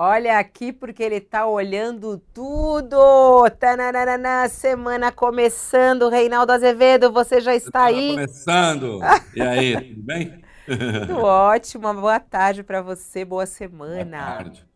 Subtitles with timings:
[0.00, 3.50] Olha aqui porque ele tá olhando tudo.
[3.58, 6.08] Tananana, semana começando.
[6.08, 8.10] Reinaldo Azevedo, você já está aí?
[8.10, 9.00] Começando.
[9.34, 10.40] E aí, tudo bem?
[11.04, 11.92] Tudo ótimo.
[11.94, 14.18] Boa tarde para você, boa semana.
[14.18, 14.66] Boa tarde.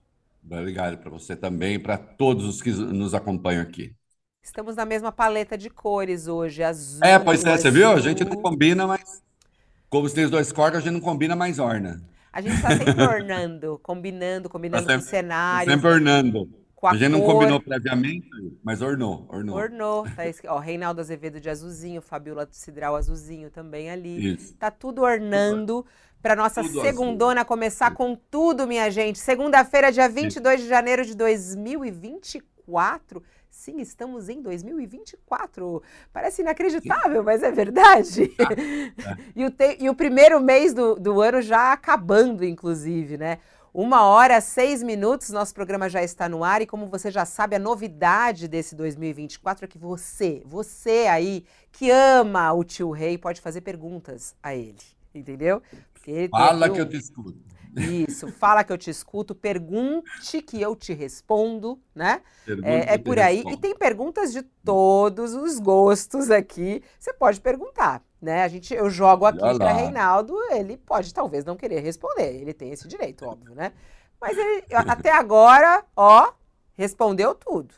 [0.44, 3.94] Obrigado para você também para todos os que nos acompanham aqui.
[4.42, 7.04] Estamos na mesma paleta de cores hoje, azul.
[7.04, 7.92] É, pois é, você viu?
[7.92, 9.22] A gente não combina, mas
[9.88, 12.02] como se tem os dois cortes, a gente não combina mais orna.
[12.32, 15.70] A gente está sempre ornando, combinando, combinando tá sempre, com cenário.
[15.70, 16.48] Sempre ornando.
[16.82, 18.28] a, a gente não combinou previamente,
[18.64, 19.26] mas ornou.
[19.28, 19.56] Ornou.
[19.56, 20.04] Ornou.
[20.04, 24.34] Tá, ó, Reinaldo Azevedo de azulzinho, Fabiola Cidral azulzinho também ali.
[24.34, 24.54] Isso.
[24.54, 25.84] Tá tudo ornando
[26.22, 27.48] para nossa tudo segundona azul.
[27.48, 29.18] começar com tudo, minha gente.
[29.18, 30.64] Segunda-feira, dia 22 Isso.
[30.64, 33.22] de janeiro de 2024.
[33.52, 35.82] Sim, estamos em 2024.
[36.10, 38.32] Parece inacreditável, mas é verdade.
[38.42, 39.16] Ah, é.
[39.36, 43.38] e, o te, e, o primeiro mês do, do ano já acabando, inclusive, né?
[43.72, 47.54] Uma hora, seis minutos, nosso programa já está no ar e como você já sabe,
[47.54, 53.40] a novidade desse 2024 é que você, você aí que ama o tio Rei, pode
[53.40, 54.76] fazer perguntas a ele,
[55.14, 55.62] entendeu?
[56.30, 57.38] Fala que eu te escuto.
[57.74, 62.20] Isso, fala que eu te escuto, pergunte que eu te respondo, né?
[62.62, 63.36] é, é por aí.
[63.36, 63.56] Respondo.
[63.56, 66.82] E tem perguntas de todos os gostos aqui.
[66.98, 68.42] Você pode perguntar, né?
[68.42, 72.40] A gente, eu jogo aqui para Reinaldo, ele pode talvez não querer responder.
[72.40, 73.72] Ele tem esse direito, óbvio, né?
[74.20, 76.32] Mas ele, até agora, ó,
[76.74, 77.74] respondeu tudo.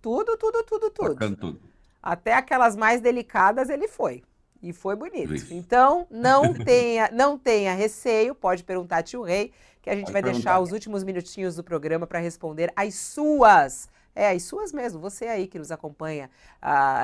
[0.00, 1.36] Tudo, tudo, tudo, tudo.
[1.36, 1.60] tudo.
[2.02, 4.22] Até aquelas mais delicadas ele foi.
[4.64, 5.34] E foi bonito.
[5.34, 5.52] Isso.
[5.52, 10.12] Então, não tenha, não tenha receio, pode perguntar a tio Rei, que a gente pode
[10.14, 10.42] vai perguntar.
[10.42, 13.90] deixar os últimos minutinhos do programa para responder as suas.
[14.16, 16.30] É, as suas mesmo, você aí que nos acompanha,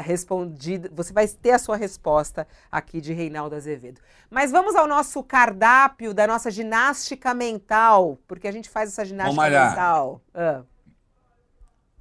[0.04, 4.00] respondido, você vai ter a sua resposta aqui de Reinaldo Azevedo.
[4.30, 9.42] Mas vamos ao nosso cardápio da nossa ginástica mental, porque a gente faz essa ginástica
[9.42, 10.22] mental.
[10.32, 10.62] Ah.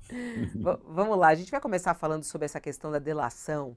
[0.88, 3.76] vamos lá, a gente vai começar falando sobre essa questão da delação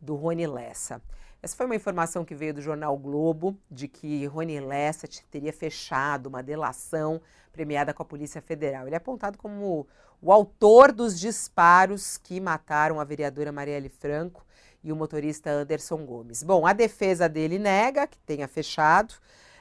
[0.00, 1.02] do Rony Lessa.
[1.40, 6.26] Essa foi uma informação que veio do jornal Globo, de que Rony Lessa teria fechado
[6.26, 7.20] uma delação
[7.52, 8.86] premiada com a Polícia Federal.
[8.86, 9.86] Ele é apontado como
[10.20, 14.44] o autor dos disparos que mataram a vereadora Marielle Franco
[14.82, 16.42] e o motorista Anderson Gomes.
[16.42, 19.14] Bom, a defesa dele nega que tenha fechado,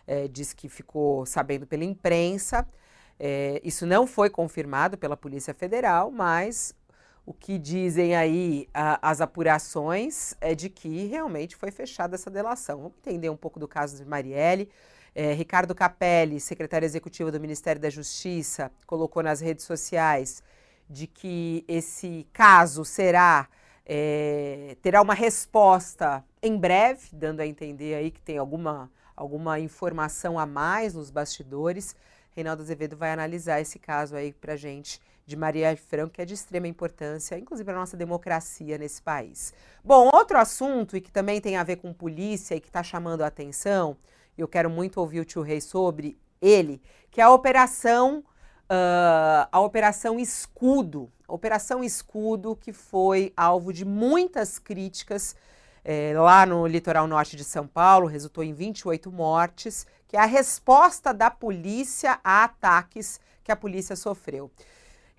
[0.06, 2.68] é, diz que ficou sabendo pela imprensa.
[3.20, 6.74] É, isso não foi confirmado pela Polícia Federal, mas
[7.28, 12.78] o que dizem aí a, as apurações é de que realmente foi fechada essa delação.
[12.78, 14.70] Vamos entender um pouco do caso de Marielle.
[15.14, 20.42] É, Ricardo Capelli, secretário executivo do Ministério da Justiça, colocou nas redes sociais
[20.90, 23.50] de que esse caso será
[23.86, 30.40] é, terá uma resposta em breve, dando a entender aí que tem alguma, alguma informação
[30.40, 31.94] a mais nos bastidores.
[32.32, 36.34] Reinaldo Azevedo vai analisar esse caso aí para gente de Maria Franco, que é de
[36.34, 39.54] extrema importância, inclusive para a nossa democracia nesse país.
[39.84, 43.24] Bom, outro assunto e que também tem a ver com polícia e que está chamando
[43.24, 43.98] a atenção,
[44.38, 49.50] e eu quero muito ouvir o tio Rei sobre ele, que é a operação, uh,
[49.52, 51.12] a operação Escudo.
[51.28, 55.36] Operação Escudo, que foi alvo de muitas críticas
[55.84, 60.26] é, lá no litoral norte de São Paulo, resultou em 28 mortes, que é a
[60.26, 64.52] resposta da polícia a ataques que a polícia sofreu.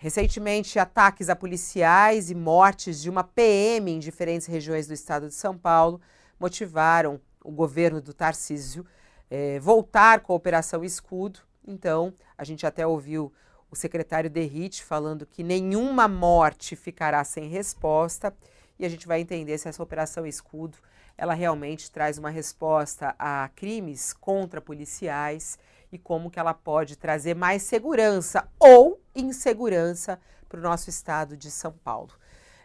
[0.01, 5.35] Recentemente, ataques a policiais e mortes de uma PM em diferentes regiões do estado de
[5.35, 6.01] São Paulo
[6.39, 8.87] motivaram o governo do Tarcísio
[9.29, 11.41] eh, voltar com a Operação Escudo.
[11.67, 13.33] Então, a gente até ouviu
[13.69, 18.33] o secretário Derrite falando que nenhuma morte ficará sem resposta
[18.79, 20.79] e a gente vai entender se essa Operação Escudo
[21.17, 25.59] ela realmente traz uma resposta a crimes contra policiais
[25.91, 30.19] e como que ela pode trazer mais segurança ou insegurança
[30.49, 32.11] para o nosso estado de São Paulo.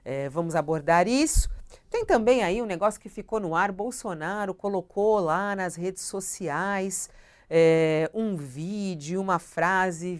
[0.06, 1.50] É, vamos abordar isso.
[1.90, 3.72] Tem também aí um negócio que ficou no ar.
[3.72, 7.09] Bolsonaro colocou lá nas redes sociais
[7.50, 10.20] é, um vídeo, uma frase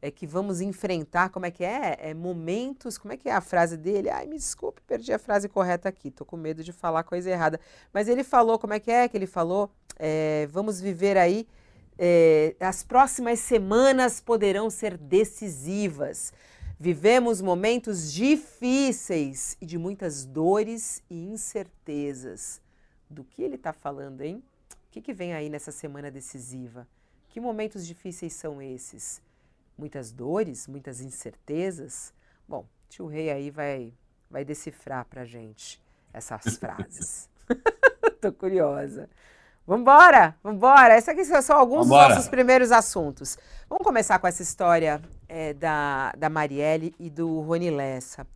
[0.00, 1.28] é, que vamos enfrentar.
[1.28, 1.96] Como é que é?
[2.00, 2.14] é?
[2.14, 2.96] Momentos.
[2.96, 4.08] Como é que é a frase dele?
[4.08, 6.10] Ai, me desculpe, perdi a frase correta aqui.
[6.10, 7.60] Tô com medo de falar coisa errada.
[7.92, 9.70] Mas ele falou, como é que é que ele falou?
[9.98, 11.46] É, vamos viver aí
[12.02, 16.32] é, as próximas semanas poderão ser decisivas.
[16.78, 22.62] Vivemos momentos difíceis e de muitas dores e incertezas.
[23.10, 24.42] Do que ele está falando, hein?
[24.70, 26.88] O que, que vem aí nessa semana decisiva?
[27.28, 29.20] Que momentos difíceis são esses?
[29.76, 32.14] Muitas dores, muitas incertezas?
[32.48, 33.92] Bom, tio Rei aí vai,
[34.30, 35.78] vai decifrar para gente
[36.14, 37.28] essas frases.
[38.22, 39.06] Tô curiosa.
[39.66, 40.96] Vambora, vambora.
[40.96, 42.08] Esses aqui são alguns vambora.
[42.08, 43.38] dos nossos primeiros assuntos.
[43.68, 48.26] Vamos começar com essa história é, da, da Marielle e do Rony Lessa.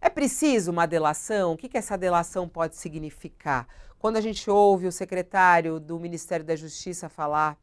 [0.00, 1.52] É preciso uma delação?
[1.52, 3.66] O que, que essa delação pode significar?
[3.98, 7.58] Quando a gente ouve o secretário do Ministério da Justiça falar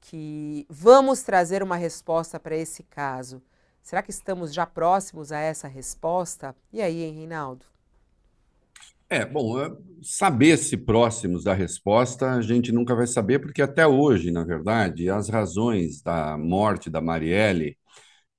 [0.00, 3.42] que vamos trazer uma resposta para esse caso,
[3.82, 6.56] será que estamos já próximos a essa resposta?
[6.72, 7.66] E aí, hein, Reinaldo?
[9.08, 9.70] É, bom, é,
[10.02, 15.08] saber se próximos da resposta a gente nunca vai saber, porque até hoje, na verdade,
[15.08, 17.78] as razões da morte da Marielle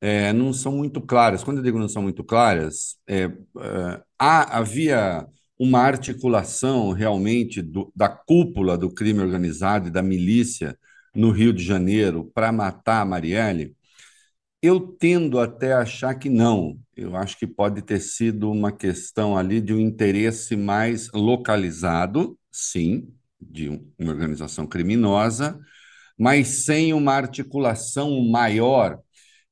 [0.01, 1.43] é, não são muito claras.
[1.43, 5.27] Quando eu digo não são muito claras, é, é, há, havia
[5.59, 10.77] uma articulação realmente do, da cúpula do crime organizado e da milícia
[11.15, 13.76] no Rio de Janeiro para matar a Marielle?
[14.61, 16.79] Eu tendo até a achar que não.
[16.95, 23.07] Eu acho que pode ter sido uma questão ali de um interesse mais localizado, sim,
[23.39, 25.59] de uma organização criminosa,
[26.17, 28.99] mas sem uma articulação maior.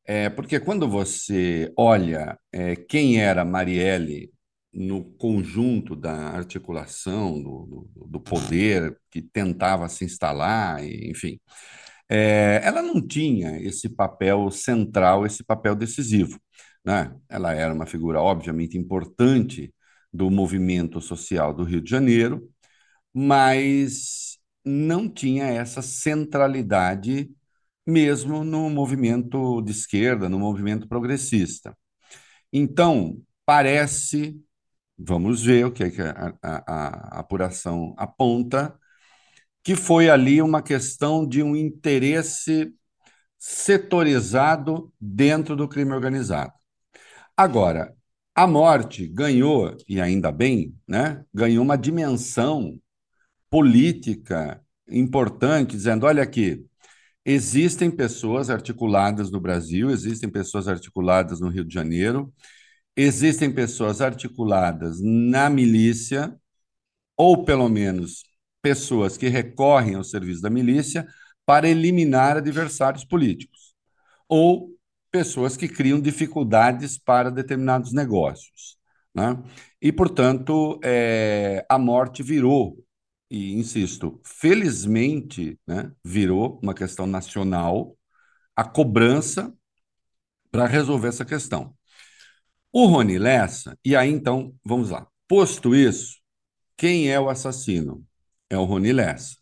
[0.06, 4.31] É, porque quando você olha é, quem era Marielle
[4.74, 11.40] no conjunto da articulação do, do, do poder que tentava se instalar, enfim,
[12.10, 16.40] é, ela não tinha esse papel central, esse papel decisivo.
[16.84, 17.16] Né?
[17.30, 19.74] Ela era uma figura, obviamente, importante
[20.13, 22.50] do movimento social do Rio de Janeiro,
[23.13, 27.30] mas não tinha essa centralidade
[27.86, 31.78] mesmo no movimento de esquerda, no movimento progressista.
[32.51, 34.40] Então, parece,
[34.98, 38.78] vamos ver o que, é que a, a, a apuração aponta,
[39.66, 42.72] que foi ali uma questão de um interesse
[43.40, 46.54] setorizado dentro do crime organizado.
[47.36, 47.92] Agora,
[48.36, 52.80] a morte ganhou, e ainda bem, né, ganhou uma dimensão
[53.50, 56.64] política importante, dizendo: olha aqui,
[57.26, 62.32] existem pessoas articuladas no Brasil, existem pessoas articuladas no Rio de Janeiro,
[62.96, 66.36] existem pessoas articuladas na milícia,
[67.18, 68.35] ou pelo menos
[68.66, 71.08] pessoas que recorrem ao serviço da milícia
[71.46, 73.76] para eliminar adversários políticos,
[74.28, 74.72] ou
[75.12, 78.80] pessoas que criam dificuldades para determinados negócios.
[79.14, 79.38] Né?
[79.80, 82.84] E, portanto, é, a morte virou,
[83.30, 87.96] e insisto, felizmente, né, virou uma questão nacional,
[88.56, 89.54] a cobrança
[90.50, 91.76] para resolver essa questão.
[92.74, 95.08] O Rony Lessa, e aí então, vamos lá.
[95.28, 96.18] Posto isso,
[96.76, 98.04] quem é o assassino?
[98.56, 99.36] É o Rony Lessa.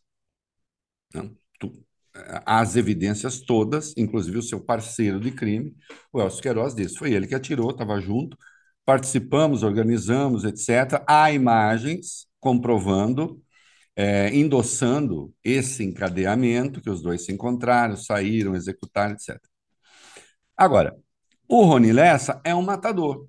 [2.45, 5.75] As evidências todas, inclusive o seu parceiro de crime,
[6.12, 6.98] o Elcio Queiroz, disse.
[6.98, 8.38] Foi ele que atirou, estava junto,
[8.86, 11.04] participamos, organizamos, etc.
[11.07, 13.42] Há imagens comprovando,
[13.95, 19.39] é, endossando esse encadeamento, que os dois se encontraram, saíram, executaram, etc.
[20.57, 20.95] Agora,
[21.48, 23.27] o Rony Lessa é um matador.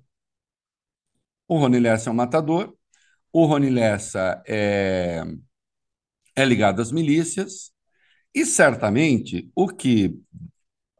[1.47, 2.75] O Rony Lessa é um matador.
[3.31, 5.23] O Rony Lessa é
[6.35, 7.71] é ligado às milícias,
[8.33, 10.19] e certamente o que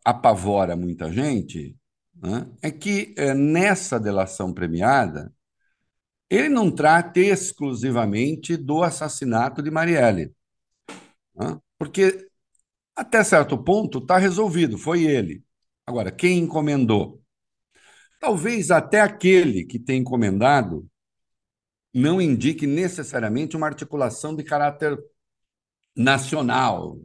[0.04, 1.76] apavora muita gente
[2.16, 5.34] né, é que é, nessa delação premiada
[6.30, 10.34] ele não trata exclusivamente do assassinato de Marielle,
[11.36, 12.28] né, porque
[12.96, 15.44] até certo ponto está resolvido, foi ele.
[15.86, 17.22] Agora, quem encomendou?
[18.20, 20.88] Talvez até aquele que tem encomendado
[21.94, 24.98] não indique necessariamente uma articulação de caráter
[25.96, 27.00] nacional.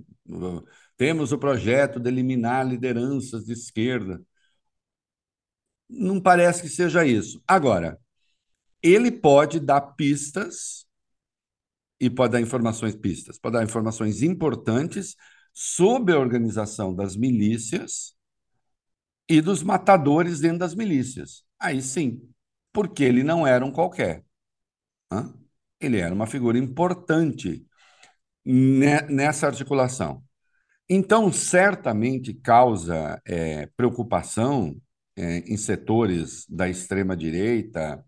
[0.97, 4.21] Temos o projeto de eliminar lideranças de esquerda.
[5.89, 7.43] Não parece que seja isso.
[7.47, 7.99] Agora,
[8.83, 10.87] ele pode dar pistas
[11.99, 15.17] e pode dar informações pistas, pode dar informações importantes
[15.53, 18.15] sobre a organização das milícias
[19.29, 21.45] e dos matadores dentro das milícias.
[21.59, 22.23] Aí sim,
[22.73, 24.25] porque ele não era um qualquer.
[25.81, 27.67] Ele era uma figura importante
[28.45, 30.23] nessa articulação.
[30.89, 34.77] Então, certamente causa é, preocupação
[35.17, 38.05] é, em setores da extrema-direita,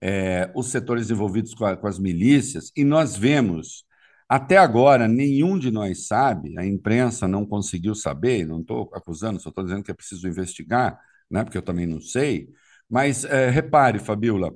[0.00, 3.84] é, os setores envolvidos com, a, com, as milícias, e nós vemos,
[4.28, 9.50] até agora, nenhum de nós sabe, a imprensa não conseguiu saber, não estou acusando, só
[9.50, 10.98] estou dizendo que é preciso investigar,
[11.30, 12.48] né, porque eu também não sei,
[12.88, 14.52] mas é, repare, Fabiola,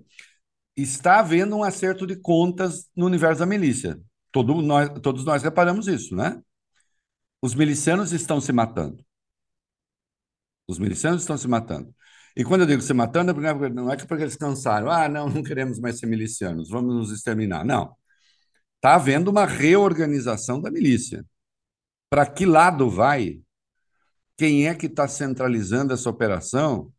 [0.76, 3.98] está havendo um acerto de contas no universo da milícia.
[4.32, 6.40] Todo nós, todos nós reparamos isso, né?
[7.40, 9.04] Os milicianos estão se matando.
[10.66, 11.94] Os milicianos estão se matando.
[12.36, 14.90] E quando eu digo se matando, é não é que porque eles cansaram.
[14.90, 17.64] Ah, não, não queremos mais ser milicianos, vamos nos exterminar.
[17.64, 17.96] Não.
[18.76, 21.24] Está havendo uma reorganização da milícia.
[22.10, 23.40] Para que lado vai?
[24.36, 26.92] Quem é que está centralizando essa operação?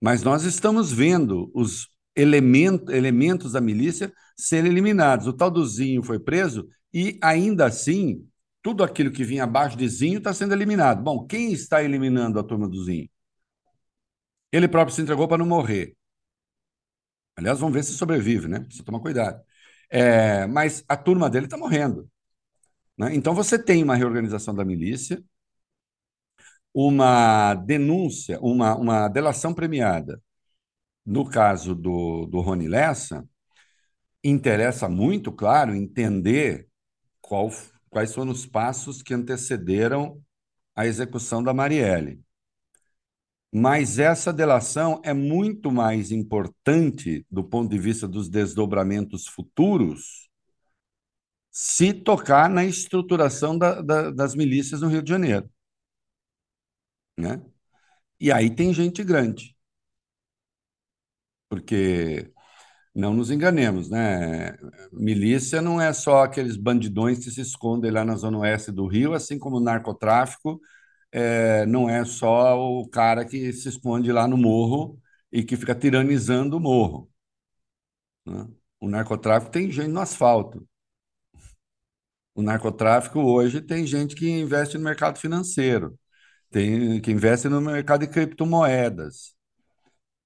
[0.00, 1.88] Mas nós estamos vendo os
[2.18, 5.26] elemento, elementos da milícia serem eliminados.
[5.26, 8.28] O tal do Zinho foi preso e, ainda assim,
[8.62, 11.02] tudo aquilo que vinha abaixo de Zinho está sendo eliminado.
[11.02, 13.08] Bom, quem está eliminando a turma do Zinho?
[14.52, 15.96] Ele próprio se entregou para não morrer.
[17.36, 18.60] Aliás, vamos ver se sobrevive, né?
[18.60, 19.40] Precisa tomar cuidado.
[19.90, 22.10] É, mas a turma dele está morrendo.
[22.98, 23.14] Né?
[23.14, 25.22] Então você tem uma reorganização da milícia,
[26.74, 30.20] uma denúncia, uma, uma delação premiada.
[31.08, 33.26] No caso do, do Rony Lessa,
[34.22, 36.68] interessa muito, claro, entender
[37.22, 37.48] qual,
[37.88, 40.22] quais foram os passos que antecederam
[40.76, 42.20] a execução da Marielle.
[43.50, 50.28] Mas essa delação é muito mais importante do ponto de vista dos desdobramentos futuros
[51.50, 55.48] se tocar na estruturação da, da, das milícias no Rio de Janeiro.
[57.16, 57.42] Né?
[58.20, 59.57] E aí tem gente grande.
[61.48, 62.32] Porque
[62.94, 64.56] não nos enganemos, né?
[64.92, 69.14] Milícia não é só aqueles bandidões que se escondem lá na zona oeste do Rio,
[69.14, 70.60] assim como o narcotráfico
[71.12, 75.00] é, não é só o cara que se esconde lá no morro
[75.32, 77.10] e que fica tiranizando o morro.
[78.26, 78.46] Né?
[78.80, 80.66] O narcotráfico tem gente no asfalto.
[82.34, 85.98] O narcotráfico hoje tem gente que investe no mercado financeiro,
[86.50, 89.34] tem que investe no mercado de criptomoedas.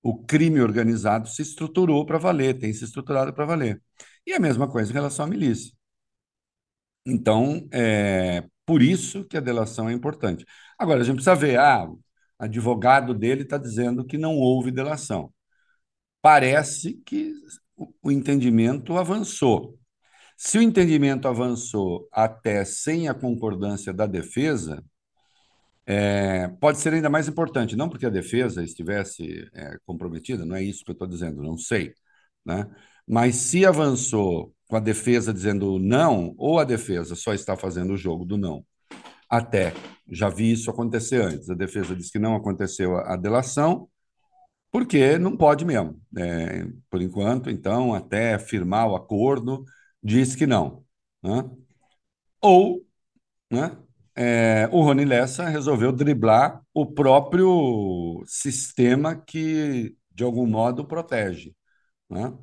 [0.02, 3.82] O crime organizado se estruturou para valer, tem se estruturado para valer.
[4.26, 5.72] E a mesma coisa em relação à milícia.
[7.06, 10.44] Então, é por isso que a delação é importante.
[10.78, 11.88] Agora, a gente precisa ver, ah,
[12.38, 15.32] advogado dele está dizendo que não houve delação.
[16.20, 17.34] Parece que
[18.02, 19.78] o entendimento avançou.
[20.36, 24.84] Se o entendimento avançou até sem a concordância da defesa,
[25.92, 30.62] é, pode ser ainda mais importante, não porque a defesa estivesse é, comprometida, não é
[30.62, 31.94] isso que eu estou dizendo, não sei.
[32.44, 32.66] Né?
[33.06, 37.96] Mas se avançou com a defesa dizendo não, ou a defesa só está fazendo o
[37.96, 38.64] jogo do não,
[39.28, 39.74] até
[40.08, 41.50] já vi isso acontecer antes.
[41.50, 43.88] A defesa disse que não aconteceu a, delação,
[44.70, 46.00] porque não pode mesmo.
[46.18, 49.64] É, por enquanto, então, até firmar o acordo,
[50.02, 50.84] diz que não.
[51.22, 51.44] Né?
[52.40, 52.84] Ou
[53.50, 53.76] né,
[54.16, 61.54] é, o Rony Lessa resolveu driblar o próprio sistema que, de algum modo, protege,
[62.10, 62.36] né?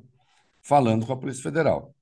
[0.62, 1.94] falando com a Polícia Federal.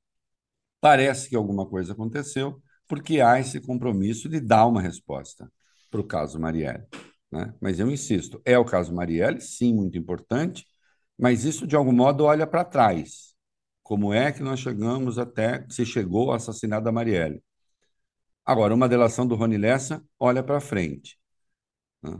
[0.80, 5.50] Parece que alguma coisa aconteceu, porque há esse compromisso de dar uma resposta
[5.90, 6.84] para o caso Marielle.
[7.30, 7.54] Né?
[7.60, 10.66] Mas eu insisto, é o caso Marielle, sim, muito importante,
[11.18, 13.34] mas isso de algum modo olha para trás.
[13.82, 17.42] Como é que nós chegamos até, se chegou ao assassinato da Marielle?
[18.48, 21.18] Agora, uma delação do Rony Lessa olha para frente.
[22.02, 22.18] Né?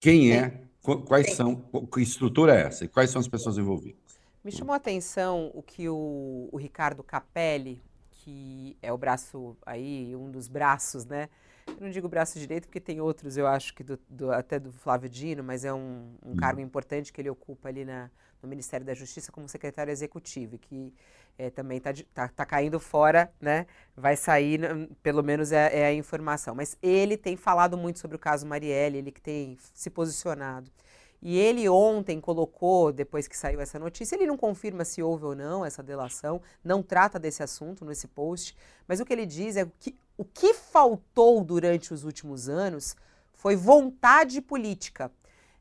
[0.00, 1.56] Quem é, quais são,
[1.92, 4.00] que estrutura é essa e quais são as pessoas envolvidas?
[4.42, 7.82] Me chamou a atenção o que o, o Ricardo Capelli,
[8.12, 11.28] que é o braço aí, um dos braços, né?
[11.66, 14.72] Eu não digo braço direito porque tem outros, eu acho que do, do, até do
[14.72, 16.36] Flávio Dino, mas é um, um uhum.
[16.36, 18.10] cargo importante que ele ocupa ali na,
[18.42, 20.94] no Ministério da Justiça como secretário executivo, que
[21.38, 23.66] é, também está tá, tá caindo fora, né?
[23.96, 24.60] Vai sair,
[25.02, 26.54] pelo menos é, é, a informação.
[26.54, 30.70] Mas ele tem falado muito sobre o caso Marielle, ele que tem se posicionado.
[31.20, 35.34] E ele ontem colocou, depois que saiu essa notícia, ele não confirma se houve ou
[35.34, 38.54] não essa delação, não trata desse assunto nesse post,
[38.86, 42.94] mas o que ele diz é que o que faltou durante os últimos anos
[43.32, 45.10] foi vontade política.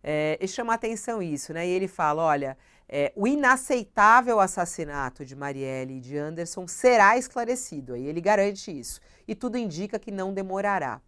[0.03, 1.65] É, e chama atenção isso, né?
[1.65, 7.93] E ele fala: olha, é, o inaceitável assassinato de Marielle e de Anderson será esclarecido.
[7.93, 8.99] Aí ele garante isso.
[9.27, 11.01] E tudo indica que não demorará.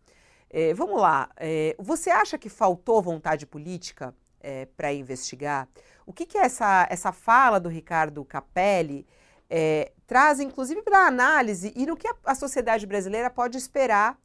[0.50, 1.30] É, vamos lá.
[1.38, 5.68] É, você acha que faltou vontade política é, para investigar.
[6.06, 9.06] O que, que essa, essa fala do Ricardo Capelli
[9.50, 14.18] é, traz, inclusive, para análise e no que a, a, sociedade brasileira pode esperar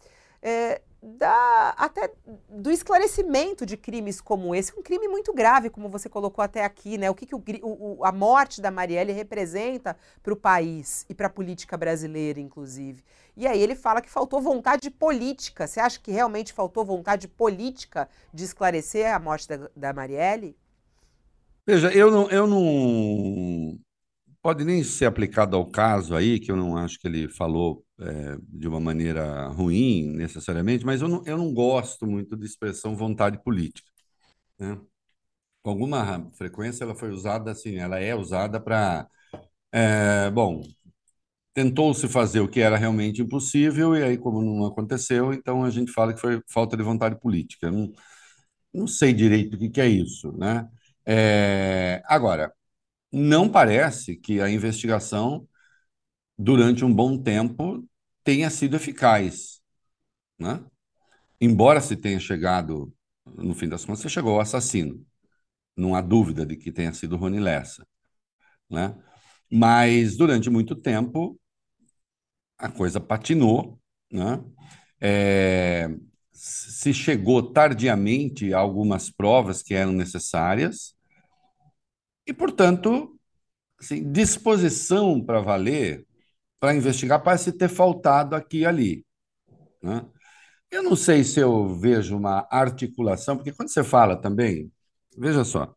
[0.42, 2.12] é, da, até
[2.48, 6.98] do esclarecimento de crimes como esse, um crime muito grave, como você colocou até aqui,
[6.98, 7.08] né?
[7.10, 11.28] O que, que o, o, a morte da Marielle representa para o país e para
[11.28, 13.02] a política brasileira, inclusive.
[13.36, 15.66] E aí ele fala que faltou vontade política.
[15.66, 20.56] Você acha que realmente faltou vontade política de esclarecer a morte da, da Marielle?
[21.66, 23.78] Veja, eu não, eu não
[24.42, 28.36] pode nem ser aplicado ao caso aí, que eu não acho que ele falou é,
[28.48, 33.42] de uma maneira ruim necessariamente, mas eu não, eu não gosto muito de expressão vontade
[33.42, 33.88] política.
[34.58, 34.80] Né?
[35.62, 39.08] Com alguma frequência ela foi usada assim, ela é usada para,
[39.72, 40.62] é, bom,
[41.54, 45.92] tentou-se fazer o que era realmente impossível, e aí, como não aconteceu, então a gente
[45.92, 47.70] fala que foi falta de vontade política.
[47.70, 47.92] Não,
[48.74, 50.68] não sei direito o que, que é isso, né?
[51.06, 52.52] É, agora,
[53.12, 55.48] não parece que a investigação,
[56.38, 57.84] durante um bom tempo,
[58.24, 59.60] tenha sido eficaz,
[60.38, 60.64] né?
[61.40, 62.92] Embora se tenha chegado,
[63.26, 65.04] no fim das contas, você chegou ao assassino.
[65.76, 67.86] Não há dúvida de que tenha sido Rony Lessa,
[68.70, 68.96] né?
[69.50, 71.38] Mas durante muito tempo
[72.58, 73.78] a coisa patinou,
[74.12, 74.42] né?
[75.00, 75.88] É,
[76.32, 80.94] se chegou tardiamente a algumas provas que eram necessárias
[82.26, 83.18] e, portanto,
[83.80, 86.06] assim, disposição para valer,
[86.60, 89.06] para investigar, parece ter faltado aqui e ali.
[89.82, 90.06] Né?
[90.70, 94.72] Eu não sei se eu vejo uma articulação, porque quando você fala também,
[95.18, 95.74] veja só,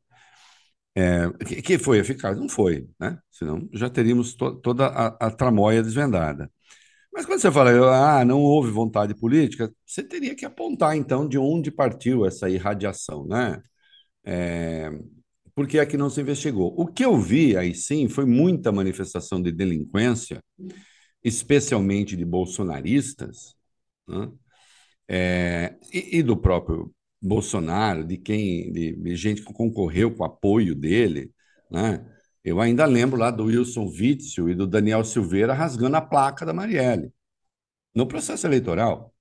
[0.95, 1.29] é,
[1.63, 2.37] que, foi eficaz?
[2.37, 3.17] Não foi, né?
[3.31, 6.51] Senão já teríamos to toda a, a tramóia desvendada.
[7.13, 11.37] Mas quando você fala, ah, não houve vontade política, você teria que apontar, então, de
[11.37, 13.61] onde partiu essa irradiação, né?
[14.25, 14.91] É,
[15.55, 16.73] por que é que não se investigou?
[16.77, 20.41] O que eu vi aí sim foi muita manifestação de delinquência,
[21.23, 23.55] especialmente de bolsonaristas,
[24.07, 24.31] né?
[25.07, 30.25] é, e, e, do próprio Bolsonaro, de quem, de, de gente que concorreu com o
[30.25, 31.31] apoio dele,
[31.71, 32.05] né?
[32.43, 36.53] Eu ainda lembro lá do Wilson Witzel e do Daniel Silveira rasgando a placa da
[36.53, 37.13] Marielle.
[37.95, 39.13] No processo eleitoral,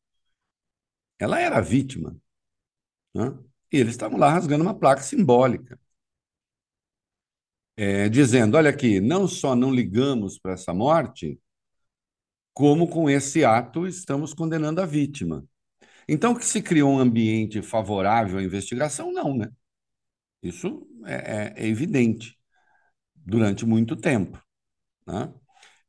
[1.19, 2.17] ela era vítima.
[3.15, 3.33] Né?
[3.73, 5.79] E eles estavam lá rasgando uma placa simbólica.
[7.77, 11.41] É, dizendo: olha aqui, não só não ligamos para essa morte,
[12.53, 15.45] como com esse ato estamos condenando a vítima.
[16.09, 19.13] Então, que se criou um ambiente favorável à investigação?
[19.13, 19.49] Não, né?
[20.43, 22.39] Isso é, é, é evidente
[23.15, 24.43] durante muito tempo.
[25.07, 25.33] Né?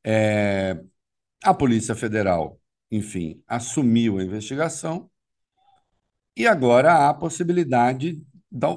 [0.03, 0.83] É,
[1.43, 2.59] a Polícia Federal,
[2.91, 5.09] enfim, assumiu a investigação
[6.35, 8.69] e agora há a possibilidade da,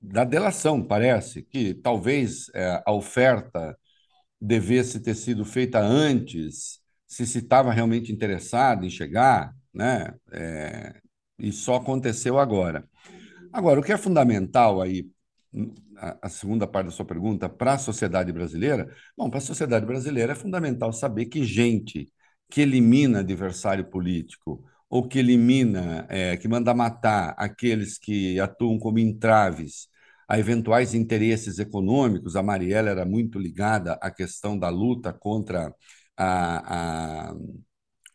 [0.00, 3.76] da delação, parece, que talvez é, a oferta
[4.40, 10.14] devesse ter sido feita antes, se se estava realmente interessado em chegar, né?
[10.32, 11.00] É,
[11.38, 12.88] e só aconteceu agora.
[13.52, 15.08] Agora, o que é fundamental aí
[15.96, 20.32] a, segunda parte da sua pergunta, para a sociedade brasileira, bom, para a sociedade brasileira
[20.32, 22.12] é fundamental saber que gente
[22.48, 28.98] que elimina adversário político ou que elimina, é, que manda matar aqueles que atuam como
[28.98, 29.88] entraves
[30.28, 35.74] a eventuais interesses econômicos, a Marielle era muito ligada à questão da luta contra
[36.16, 37.34] a, a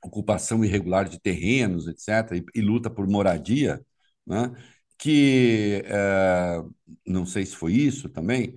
[0.03, 3.81] ocupação irregular de terrenos, etc., e, e luta por moradia,
[4.25, 4.51] né?
[4.97, 6.61] que é,
[7.05, 8.55] não sei se foi isso também,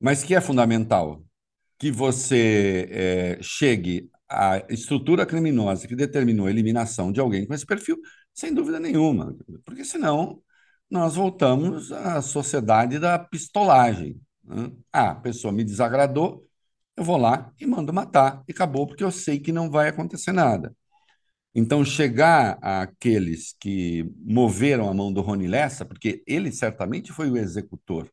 [0.00, 1.24] mas que é fundamental
[1.78, 7.66] que você é, chegue à estrutura criminosa que determinou a eliminação de alguém com esse
[7.66, 7.98] perfil,
[8.34, 10.42] sem dúvida nenhuma, porque senão
[10.90, 14.20] nós voltamos à sociedade da pistolagem.
[14.44, 14.72] Né?
[14.92, 16.46] Ah, a pessoa me desagradou,
[16.96, 20.32] eu vou lá e mando matar, e acabou, porque eu sei que não vai acontecer
[20.32, 20.74] nada.
[21.54, 27.36] Então, chegar àqueles que moveram a mão do Rony Lessa, porque ele certamente foi o
[27.36, 28.10] executor,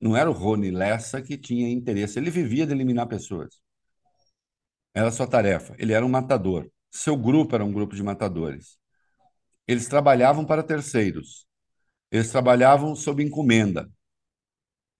[0.00, 3.60] não era o Rony Lessa que tinha interesse, ele vivia de eliminar pessoas.
[4.98, 5.76] Era sua tarefa.
[5.78, 6.68] Ele era um matador.
[6.90, 8.76] Seu grupo era um grupo de matadores.
[9.64, 11.46] Eles trabalhavam para terceiros.
[12.10, 13.88] Eles trabalhavam sob encomenda.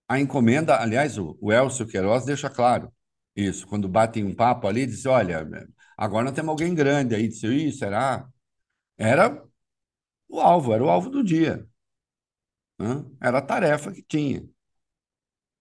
[0.09, 2.93] A encomenda, aliás, o, o Elcio Queiroz deixa claro
[3.35, 3.67] isso.
[3.67, 5.45] Quando batem um papo ali, diz: olha,
[5.97, 8.29] Agora nós temos alguém grande aí, disse, Ih, será?
[8.97, 9.45] Era
[10.29, 11.69] o alvo, era o alvo do dia.
[12.79, 13.05] Né?
[13.21, 14.49] Era a tarefa que tinha.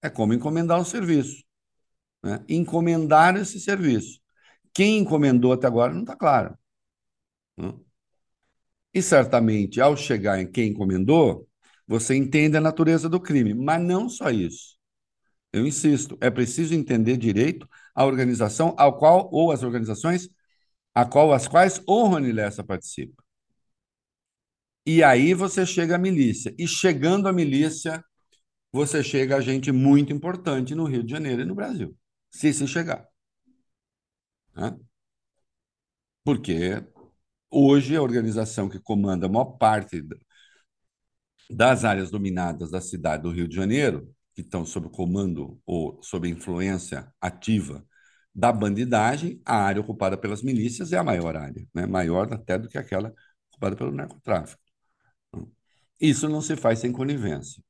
[0.01, 1.43] É como encomendar um serviço.
[2.23, 2.43] Né?
[2.47, 4.21] Encomendar esse serviço.
[4.77, 6.55] Quem encomendou até agora não está claro.
[7.57, 7.73] Né?
[8.93, 11.47] E certamente, ao chegar em quem encomendou,
[11.87, 13.55] você entende a natureza do crime.
[13.55, 14.77] Mas não só isso.
[15.51, 20.29] Eu insisto, é preciso entender direito a organização ao qual, ou as organizações
[20.93, 23.23] a qual as quais o Rony Lessa participa.
[24.85, 26.53] E aí você chega à milícia.
[26.55, 28.05] E chegando à milícia,
[28.71, 31.97] você chega a gente muito importante no Rio de Janeiro e no Brasil.
[32.29, 33.07] Se se chegar.
[34.57, 34.75] Né?
[36.23, 36.83] Porque
[37.49, 40.03] hoje a organização que comanda a maior parte
[41.49, 46.29] das áreas dominadas da cidade do Rio de Janeiro que estão sob comando ou sob
[46.29, 47.85] influência ativa
[48.33, 51.87] da bandidagem, a área ocupada pelas milícias é a maior área, né?
[51.87, 53.11] maior até do que aquela
[53.49, 54.61] ocupada pelo narcotráfico.
[55.99, 57.63] Isso não se faz sem conivência.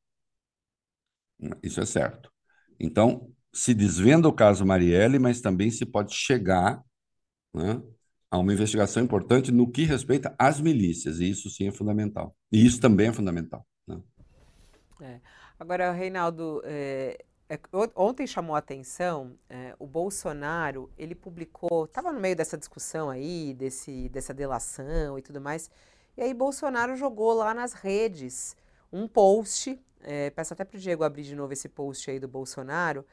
[1.63, 2.31] Isso é certo.
[2.79, 6.83] Então, se desvenda o caso Marielle, mas também se pode chegar
[7.51, 7.81] né,
[8.29, 12.35] a uma investigação importante no que respeita às milícias, e isso sim é fundamental.
[12.51, 13.65] E isso também é fundamental.
[13.87, 13.99] Né?
[15.01, 15.19] É.
[15.59, 17.59] Agora, Reinaldo, é, é,
[17.95, 23.55] ontem chamou a atenção é, o Bolsonaro, ele publicou, estava no meio dessa discussão aí,
[23.55, 25.71] desse, dessa delação e tudo mais,
[26.15, 28.55] e aí Bolsonaro jogou lá nas redes
[28.93, 32.27] um post, é, peço até para o Diego abrir de novo esse post aí do
[32.27, 33.03] Bolsonaro,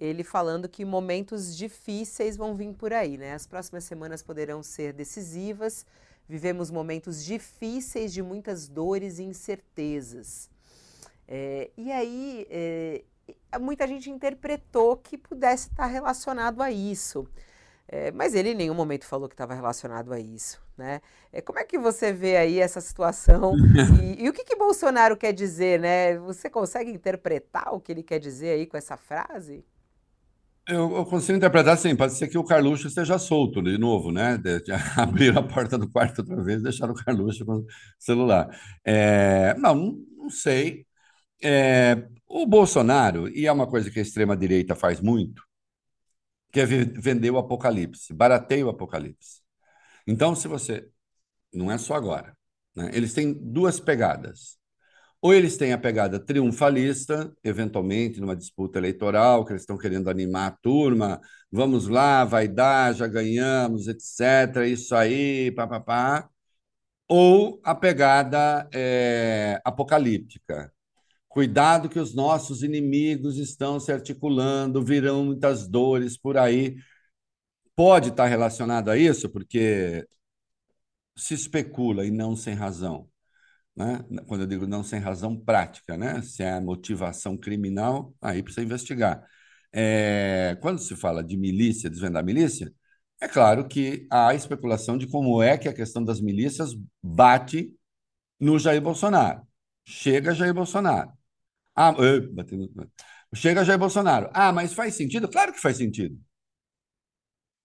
[0.00, 3.34] ele falando que momentos difíceis vão vir por aí, né?
[3.34, 5.84] As próximas semanas poderão ser decisivas,
[6.26, 10.48] vivemos momentos difíceis de muitas dores e incertezas.
[11.28, 13.04] É, e aí, é,
[13.60, 17.28] muita gente interpretou que pudesse estar relacionado a isso.
[17.92, 20.62] É, mas ele em nenhum momento falou que estava relacionado a isso.
[20.78, 21.02] Né?
[21.32, 23.54] É, como é que você vê aí essa situação?
[24.00, 25.80] E, e o que, que Bolsonaro quer dizer?
[25.80, 26.16] Né?
[26.18, 29.64] Você consegue interpretar o que ele quer dizer aí com essa frase?
[30.68, 34.36] Eu, eu, consigo interpretar assim, pode ser que o Carluxo esteja solto de novo, né?
[34.38, 34.72] De, de
[35.36, 37.66] a porta do quarto outra vez e deixar o Carluxo com o
[37.98, 38.48] celular.
[38.84, 40.86] É, não, não sei.
[41.42, 45.42] É, o Bolsonaro, e é uma coisa que a extrema-direita faz muito,
[46.52, 49.40] que é vender o apocalipse, barateia o apocalipse.
[50.06, 50.88] Então, se você.
[51.52, 52.36] Não é só agora.
[52.76, 52.90] Né?
[52.94, 54.59] Eles têm duas pegadas.
[55.22, 60.48] Ou eles têm a pegada triunfalista, eventualmente numa disputa eleitoral, que eles estão querendo animar
[60.48, 61.20] a turma,
[61.52, 64.66] vamos lá, vai dar, já ganhamos, etc.
[64.66, 66.28] Isso aí, papapá.
[67.08, 70.72] Ou a pegada é, apocalíptica,
[71.28, 76.76] Cuidado que os nossos inimigos estão se articulando, virão muitas dores por aí.
[77.74, 80.06] Pode estar relacionado a isso, porque
[81.16, 83.08] se especula e não sem razão.
[83.80, 84.04] Né?
[84.26, 86.20] Quando eu digo não sem razão prática, né?
[86.20, 89.26] se é motivação criminal, aí precisa investigar.
[89.72, 92.70] É, quando se fala de milícia, desvendar milícia,
[93.20, 97.74] é claro que há especulação de como é que a questão das milícias bate
[98.38, 99.46] no Jair Bolsonaro.
[99.84, 101.12] Chega Jair Bolsonaro.
[101.74, 101.92] Ah,
[102.32, 102.70] batendo...
[103.34, 104.30] Chega Jair Bolsonaro.
[104.34, 105.28] Ah, mas faz sentido?
[105.28, 106.18] Claro que faz sentido.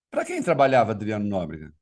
[0.09, 1.73] Para quem trabalhava Adriano Nóbrega?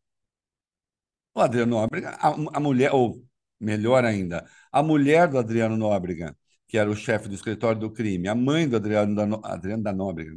[1.35, 3.23] O Adriano Nóbrega, a, a, mulher, ou
[3.59, 6.35] melhor ainda, a mulher do Adriano Nóbrega,
[6.67, 9.93] que era o chefe do escritório do crime, a mãe do Adriano da, Adriano da
[9.93, 10.33] Nóbrega,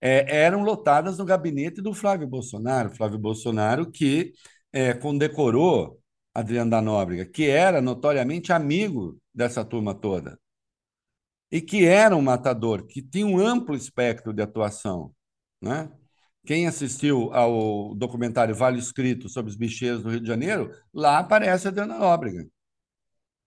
[0.00, 2.94] é, eram lotadas no gabinete do Flávio Bolsonaro.
[2.94, 4.32] Flávio Bolsonaro que
[4.72, 5.98] é, condecorou
[6.34, 10.38] Adriano da Nóbrega, que era notoriamente amigo dessa turma toda
[11.54, 15.14] e que era um matador, que tinha um amplo espectro de atuação.
[15.60, 15.88] Né?
[16.44, 21.68] Quem assistiu ao documentário Vale Escrito sobre os bicheiros do Rio de Janeiro, lá aparece
[21.68, 22.44] a Adriana Nóbrega,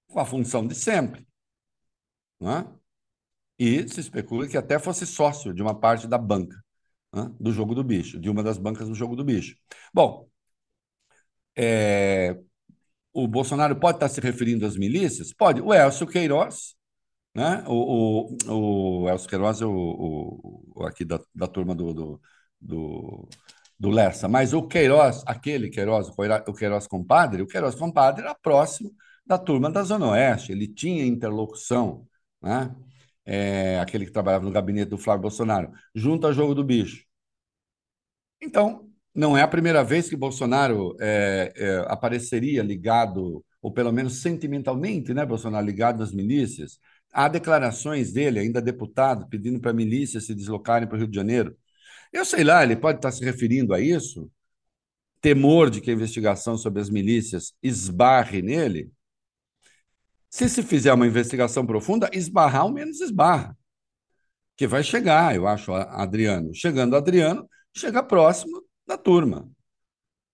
[0.08, 1.28] com a função de sempre.
[2.39, 2.65] Né?
[3.60, 6.63] E se especula que até fosse sócio de uma parte da banca
[7.13, 7.32] né?
[7.39, 9.56] do jogo do bicho, de uma das bancas do jogo do bicho.
[9.93, 10.28] Bom,
[11.56, 12.38] é...
[13.13, 15.34] o Bolsonaro pode estar se referindo às milícias?
[15.34, 15.62] Pode.
[15.62, 16.78] O Elcio Queiroz
[17.38, 17.63] né?
[17.67, 19.70] O, o, o Elcio Queiroz, o,
[20.76, 22.22] o, aqui da, da turma do, do,
[22.60, 23.30] do,
[23.80, 28.91] do Lessa, mas o Queiroz, aquele Queiroz, o Queiroz compadre, o Queiroz compadre era próximo
[29.28, 32.08] da turma da Zona Oeste, ele tinha interlocução,
[32.42, 32.76] né?
[33.26, 37.06] É, aquele que trabalhava no gabinete do Flávio Bolsonaro, junto ao jogo do bicho.
[38.42, 44.22] Então, não é a primeira vez que Bolsonaro é, é, apareceria ligado, ou pelo menos
[44.22, 46.80] sentimentalmente, né, Bolsonaro ligado às milícias,
[47.12, 51.16] Há declarações dele, ainda deputado, pedindo para a milícia se deslocarem para o Rio de
[51.16, 51.58] Janeiro.
[52.13, 54.32] Eu sei lá, ele pode estar se referindo a isso?
[55.22, 58.92] Temor de que a investigação sobre as milícias esbarre nele?
[60.30, 63.58] Se se fizer uma investigação profunda, esbarrar ao menos esbarra.
[64.56, 66.54] Que vai chegar, eu acho, Adriano.
[66.54, 69.50] Chegando Adriano, chega próximo da turma.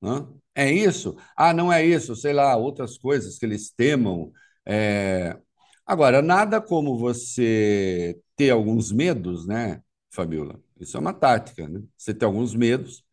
[0.02, 0.28] Né?
[0.56, 1.18] É isso?
[1.38, 4.32] Ah, não é isso, sei lá, outras coisas que eles temam.
[4.66, 5.38] É,
[5.86, 10.60] Agora, nada como você ter alguns medos, né, Fabiola?
[10.80, 11.82] Isso é uma tática, né?
[11.98, 13.04] Você tem alguns medos,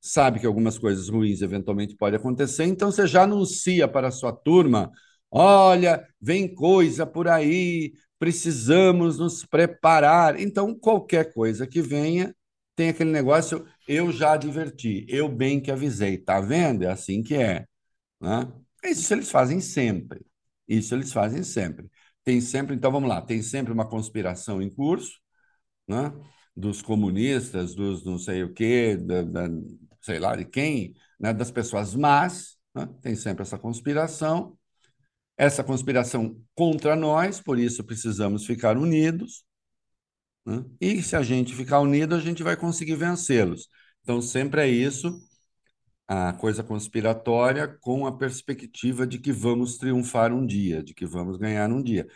[0.00, 4.32] sabe que algumas coisas ruins eventualmente podem acontecer, então você já anuncia para a sua
[4.32, 4.92] turma:
[5.30, 10.38] olha, vem coisa por aí, precisamos nos preparar.
[10.40, 12.34] Então, qualquer coisa que venha,
[12.76, 16.84] tem aquele negócio, eu já adverti, eu bem que avisei, tá vendo?
[16.84, 17.66] É assim que é.
[18.20, 18.52] Né?
[18.84, 20.24] Isso eles fazem sempre.
[20.68, 21.90] Isso eles fazem sempre
[22.28, 25.18] tem sempre, então vamos lá, tem sempre uma conspiração em curso,
[25.88, 26.12] né?
[26.56, 29.48] dos comunistas, dos não sei o quê, da, da,
[30.02, 31.32] sei lá de quem, né?
[31.32, 32.86] das pessoas más, né?
[33.00, 34.58] tem sempre essa conspiração,
[35.38, 39.44] essa conspiração contra nós, por isso precisamos ficar unidos,
[40.46, 40.64] Né?
[40.80, 43.68] E se a gente ficar unido, a gente vai conseguir vencê-los.
[44.02, 45.20] Então, sempre é isso,
[46.08, 51.36] a coisa conspiratória com a perspectiva de que vamos triunfar um dia, de que vamos
[51.38, 52.06] ganhar um dia.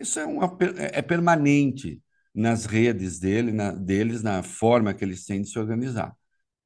[0.00, 0.46] Isso é, uma,
[0.78, 2.02] é, é permanente
[2.34, 6.14] nas redes dele, na, deles, na forma que eles têm de se organizar.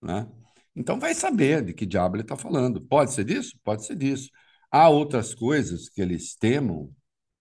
[0.03, 0.29] Né?
[0.77, 2.81] Então, vai saber de que diabo ele está falando.
[2.83, 3.59] Pode ser disso?
[3.65, 4.31] Pode ser disso.
[4.73, 6.91] Há outras coisas que eles temam,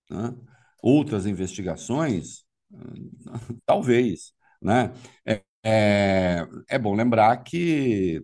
[0.10, 0.36] né?
[0.84, 2.46] outras investigações?
[3.66, 4.34] Talvez.
[4.62, 4.94] Né?
[5.26, 8.24] É, é, é bom lembrar que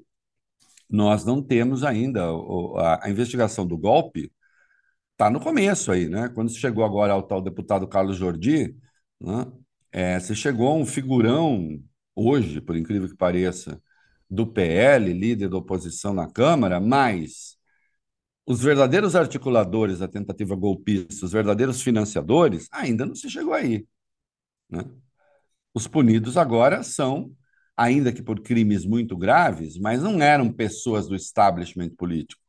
[0.89, 2.23] nós não temos ainda
[2.77, 4.31] a, a investigação do golpe
[5.13, 6.29] está no começo aí, né?
[6.29, 8.75] Quando se chegou agora ao tal deputado Carlos Jordi,
[9.21, 9.45] né?
[9.91, 11.81] É, se chegou a um figurão
[12.15, 13.81] hoje, por incrível que pareça,
[14.29, 17.56] do PL, líder da oposição na Câmara, mas
[18.47, 23.85] os verdadeiros articuladores da tentativa golpista, os verdadeiros financiadores, ainda não se chegou aí.
[24.69, 24.85] Né?
[25.73, 27.35] Os punidos agora são,
[27.75, 32.41] ainda que por crimes muito graves, mas não eram pessoas do establishment político.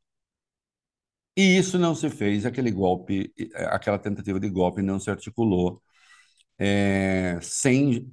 [1.37, 3.33] E isso não se fez, aquele golpe,
[3.71, 5.83] aquela tentativa de golpe não se articulou
[6.59, 8.13] é, sem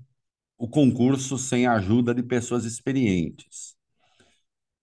[0.57, 3.74] o concurso, sem a ajuda de pessoas experientes.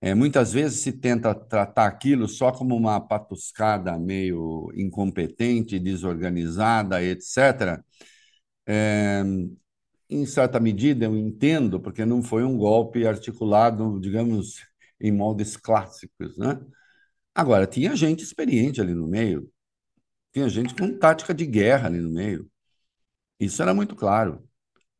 [0.02, 7.84] É, muitas vezes se tenta tratar aquilo só como uma patuscada meio incompetente, desorganizada, etc.
[8.66, 9.22] É,
[10.10, 14.56] em certa medida, eu entendo, porque não foi um golpe articulado, digamos,
[15.00, 16.60] em moldes clássicos, né?
[17.34, 19.50] Agora, tinha gente experiente ali no meio,
[20.32, 22.50] tinha gente com tática de guerra ali no meio.
[23.40, 24.48] Isso era muito claro,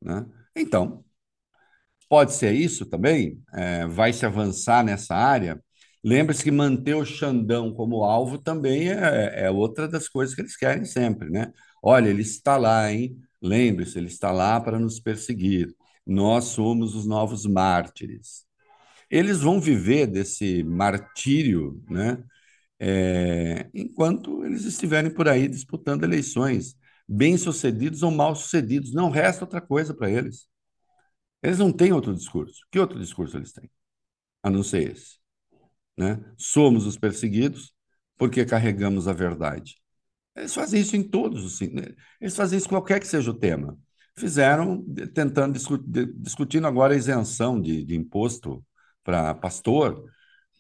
[0.01, 0.27] né?
[0.57, 1.05] Então,
[2.13, 5.59] pode ser isso também, é, vai se avançar nessa área.
[6.05, 10.55] Lembre-se que manter o Xandão como alvo também é, é outra das coisas que eles
[10.55, 11.51] querem sempre, né?
[11.83, 13.17] Olha, ele está lá, hein?
[13.41, 15.75] Lembre-se, ele está lá para nos perseguir.
[16.07, 18.45] Nós somos os novos mártires.
[19.11, 22.23] Eles vão viver desse martírio, né?
[22.79, 26.77] É, enquanto eles estiverem por aí disputando eleições,
[27.09, 28.93] bem-sucedidos ou mal-sucedidos.
[28.93, 30.52] Não resta outra coisa para eles.
[31.43, 32.67] Eles não têm outro discurso.
[32.71, 33.71] Que outro discurso eles têm?
[34.43, 35.19] A não ser esse.
[35.97, 36.23] Né?
[36.37, 37.75] Somos os perseguidos
[38.17, 39.77] porque carregamos a verdade.
[40.37, 41.61] Eles fazem isso em todos os.
[41.61, 41.95] Né?
[42.21, 43.79] Eles fazem isso qualquer que seja o tema.
[44.17, 45.59] Fizeram tentando
[46.17, 48.65] discutindo agora a isenção de, de imposto
[49.05, 50.05] para pastor.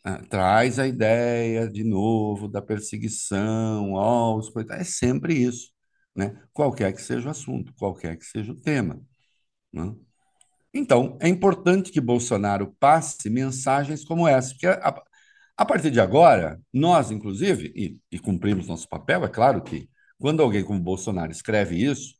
[0.06, 4.50] Uh, traz a ideia de novo da perseguição aos.
[4.70, 5.70] É sempre isso,
[6.14, 6.42] né?
[6.52, 9.00] Qualquer que seja o assunto, qualquer que seja o tema.
[9.72, 9.94] Né?
[10.74, 15.02] Então, é importante que Bolsonaro passe mensagens como essa, porque a,
[15.56, 20.42] a partir de agora, nós, inclusive, e, e cumprimos nosso papel, é claro que quando
[20.42, 22.14] alguém como Bolsonaro escreve isso,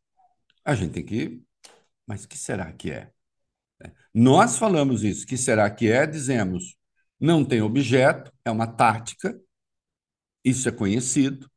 [0.65, 1.43] a gente tem que.
[2.07, 3.11] Mas que será que é?
[3.83, 3.93] é?
[4.13, 6.07] Nós falamos isso, que será que é?
[6.07, 6.77] Dizemos,
[7.19, 9.39] não tem objeto, é uma tática,
[10.45, 11.51] isso é conhecido.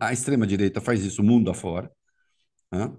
[0.00, 1.90] A extrema-direita faz isso mundo afora.
[2.70, 2.92] Né?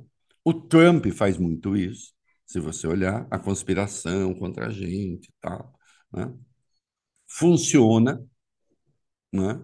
[0.43, 2.13] O Trump faz muito isso,
[2.47, 5.73] se você olhar, a conspiração contra a gente e tal.
[6.12, 6.33] Né?
[7.27, 8.25] funciona,
[9.31, 9.62] né?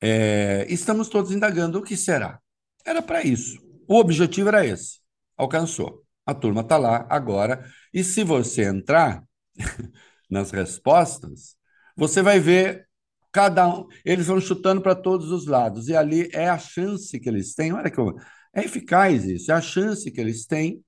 [0.00, 2.40] É, estamos todos indagando o que será.
[2.84, 3.58] Era para isso.
[3.88, 5.00] O objetivo era esse.
[5.36, 6.04] Alcançou.
[6.24, 7.64] A turma está lá agora.
[7.92, 9.22] E se você entrar
[10.30, 11.56] nas respostas,
[11.96, 12.88] você vai ver
[13.32, 13.86] cada um.
[14.04, 15.88] Eles vão chutando para todos os lados.
[15.88, 17.72] E ali é a chance que eles têm.
[17.72, 18.16] Olha que eu,
[18.54, 19.50] é eficaz isso.
[19.52, 20.82] É a chance que eles têm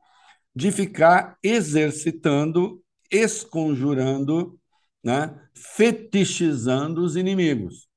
[0.54, 4.58] de ficar exercitando, esconjurando
[5.02, 7.88] né, fetichizando os inimigos.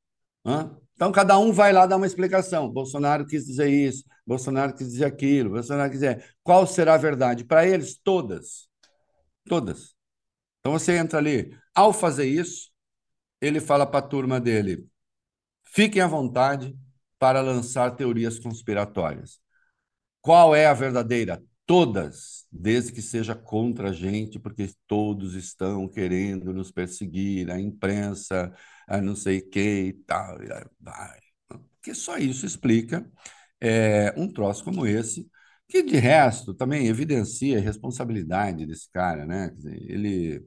[0.43, 0.69] Né?
[0.93, 2.71] Então, cada um vai lá dar uma explicação.
[2.71, 6.35] Bolsonaro quis dizer isso, Bolsonaro quis dizer aquilo, Bolsonaro quis dizer.
[6.43, 7.43] Qual será a verdade?
[7.43, 8.67] Para eles, todas.
[9.47, 9.95] Todas.
[10.59, 11.55] Então, você entra ali.
[11.73, 12.71] Ao fazer isso,
[13.39, 14.87] ele fala para a turma dele:
[15.65, 16.75] fiquem à vontade
[17.19, 19.39] para lançar teorias conspiratórias.
[20.21, 21.43] Qual é a verdadeira?
[21.65, 28.53] Todas, desde que seja contra a gente, porque todos estão querendo nos perseguir, a imprensa,
[28.87, 30.37] a não sei o que e tal.
[31.49, 33.09] Porque só isso explica
[33.59, 35.29] é, um troço como esse,
[35.67, 39.55] que de resto também evidencia a responsabilidade desse cara, né?
[39.65, 40.45] Ele,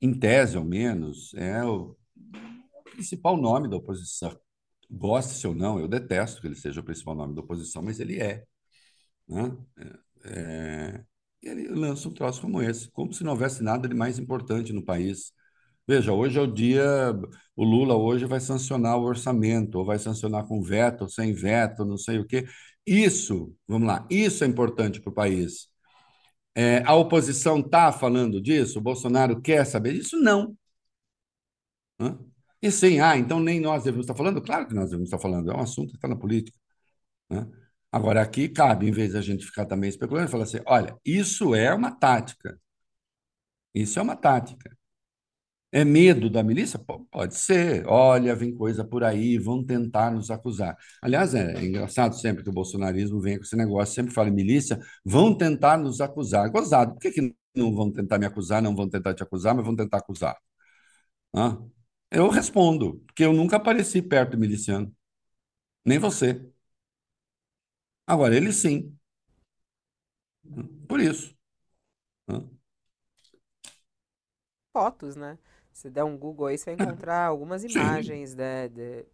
[0.00, 1.96] em tese ao menos, é o
[2.92, 4.38] principal nome da oposição.
[4.90, 8.20] Goste-se ou não, eu detesto que ele seja o principal nome da oposição, mas ele
[8.20, 8.44] é.
[9.28, 9.56] Né?
[10.24, 11.02] É,
[11.42, 14.84] ele lança um troço como esse, como se não houvesse nada de mais importante no
[14.84, 15.32] país.
[15.86, 16.84] Veja, hoje é o dia,
[17.56, 21.96] o Lula hoje vai sancionar o orçamento, ou vai sancionar com veto, sem veto, não
[21.98, 22.46] sei o quê.
[22.86, 25.68] Isso, vamos lá, isso é importante para o país.
[26.54, 28.78] É, a oposição está falando disso?
[28.78, 30.16] O Bolsonaro quer saber disso?
[30.20, 30.56] Não.
[31.98, 32.18] Hã?
[32.62, 34.42] E sim, ah, então nem nós devemos estar falando?
[34.42, 36.58] Claro que nós devemos estar falando, é um assunto que está na política.
[37.30, 37.46] Né?
[37.92, 41.74] Agora, aqui cabe, em vez da gente ficar também especulando, falar assim: olha, isso é
[41.74, 42.58] uma tática.
[43.74, 44.76] Isso é uma tática.
[45.72, 46.80] É medo da milícia?
[47.10, 47.86] Pode ser.
[47.86, 50.76] Olha, vem coisa por aí, vão tentar nos acusar.
[51.00, 55.36] Aliás, é, engraçado sempre que o bolsonarismo vem com esse negócio, sempre fala milícia, vão
[55.36, 56.50] tentar nos acusar.
[56.50, 56.94] Gozado.
[56.94, 59.76] Por que, que não vão tentar me acusar, não vão tentar te acusar, mas vão
[59.76, 60.36] tentar acusar?
[62.10, 64.92] Eu respondo, porque eu nunca apareci perto de miliciano.
[65.84, 66.49] Nem você.
[68.10, 68.92] Agora, ele sim.
[70.88, 71.34] Por isso.
[74.72, 75.38] Fotos, né?
[75.72, 79.04] Se der um Google aí, você vai encontrar algumas imagens né, de,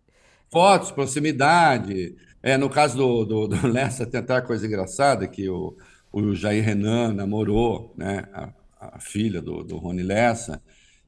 [0.51, 2.17] Fotos, proximidade.
[2.43, 5.77] É, no caso do, do, do Lessa, tem até uma coisa engraçada que o,
[6.13, 8.53] o Jair Renan namorou, né, a,
[8.97, 10.63] a filha do, do Rony Lessa,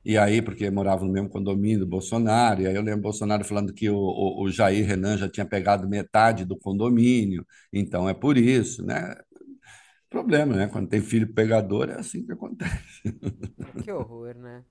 [0.09, 3.45] e aí, porque morava no mesmo condomínio do Bolsonaro, e aí eu lembro o Bolsonaro
[3.45, 8.15] falando que o, o, o Jair Renan já tinha pegado metade do condomínio, então é
[8.15, 9.17] por isso, né?
[10.11, 10.69] Problema, né?
[10.69, 13.03] Quando tem filho pegador, é assim que acontece.
[13.79, 14.65] Que horror, né?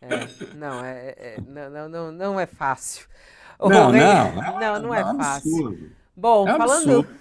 [0.00, 3.08] É, não, é, é- é- não, não, não, é fácil.
[3.64, 5.64] Não, rei, não, é não, não é fácil.
[5.64, 5.96] absurdo.
[6.16, 7.20] Bom, É falando absurdo.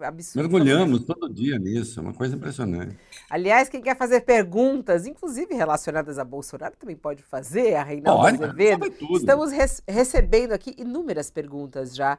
[0.00, 0.48] Absurdo.
[0.48, 2.96] Mergulhamos todo dia nisso, é uma coisa impressionante.
[3.30, 8.44] Aliás, quem quer fazer perguntas, inclusive relacionadas a Bolsonaro, também pode fazer, a Reinaldo Pode,
[8.44, 8.92] Azevedo.
[9.12, 12.18] Estamos res- recebendo aqui inúmeras perguntas já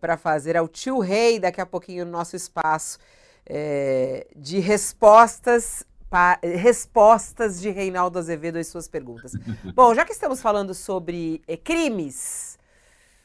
[0.00, 2.98] para fazer ao tio Rei, daqui a pouquinho no nosso espaço
[3.46, 5.84] eh, de respostas.
[6.42, 9.32] Respostas de Reinaldo Azevedo às suas perguntas.
[9.74, 12.53] Bom, já que estamos falando sobre eh, crimes,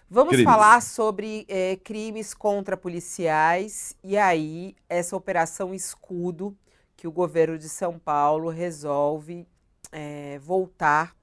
[0.09, 0.45] vamos Crimes.
[0.45, 6.57] falar sobre eh, crimes contra policiais e aí essa operação Escudo
[6.97, 9.47] que o governo de São Paulo resolve
[9.91, 11.15] eh, voltar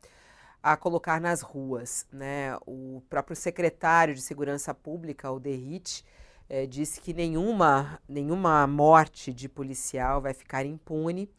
[0.63, 2.57] a colocar nas ruas, né?
[2.67, 6.05] O próprio secretário de Segurança Pública, o Derrite,
[6.49, 11.31] eh, disse que nenhuma, nenhuma morte de policial vai ficar impune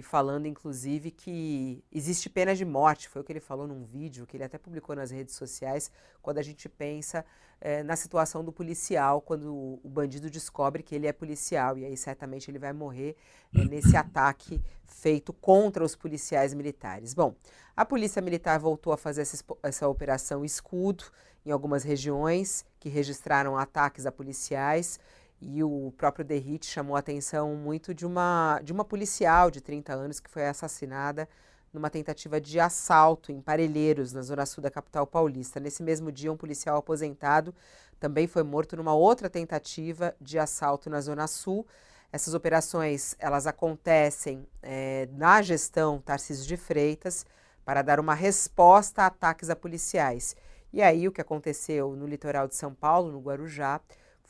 [0.00, 4.26] e falando inclusive que existe pena de morte, foi o que ele falou num vídeo
[4.26, 5.90] que ele até publicou nas redes sociais,
[6.22, 7.22] quando a gente pensa
[7.60, 11.98] eh, na situação do policial, quando o, bandido descobre que ele é policial, e aí
[11.98, 13.14] certamente ele vai morrer
[13.54, 17.12] eh, nesse ataque feito contra os policiais militares.
[17.12, 17.34] Bom,
[17.76, 21.04] a Polícia Militar voltou a fazer essa, essa operação Escudo
[21.44, 24.98] em algumas regiões que registraram ataques a policiais.
[25.40, 29.92] E o próprio Derrite chamou a atenção muito de uma, de uma policial de 30
[29.94, 31.28] anos que foi assassinada
[31.72, 35.60] numa tentativa de assalto em Parelheiros, na zona sul da capital paulista.
[35.60, 37.54] Nesse mesmo dia, um policial aposentado
[37.98, 41.66] também foi morto numa outra tentativa de assalto na zona sul.
[42.12, 47.24] Essas operações elas acontecem eh, na gestão Tarcísio de Freitas
[47.64, 50.34] para dar uma resposta a ataques a policiais.
[50.72, 53.80] E aí o que aconteceu no litoral de São Paulo, no Guarujá,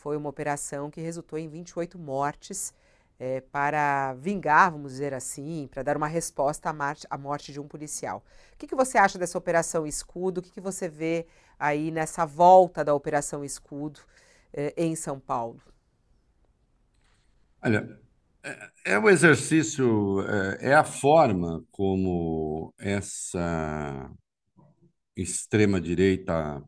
[0.00, 2.72] foi uma operação que resultou em 28 mortes
[3.18, 7.60] eh, para vingar, vamos dizer assim, para dar uma resposta à, marte- à morte de
[7.60, 8.22] um policial.
[8.54, 10.38] O que, que você acha dessa Operação Escudo?
[10.38, 11.26] O que, que você vê
[11.58, 14.00] aí nessa volta da Operação Escudo
[14.52, 15.60] eh, em São Paulo?
[17.62, 18.00] Olha,
[18.84, 20.22] é o exercício,
[20.62, 24.10] é é a forma como essa
[25.16, 26.62] extrema-direita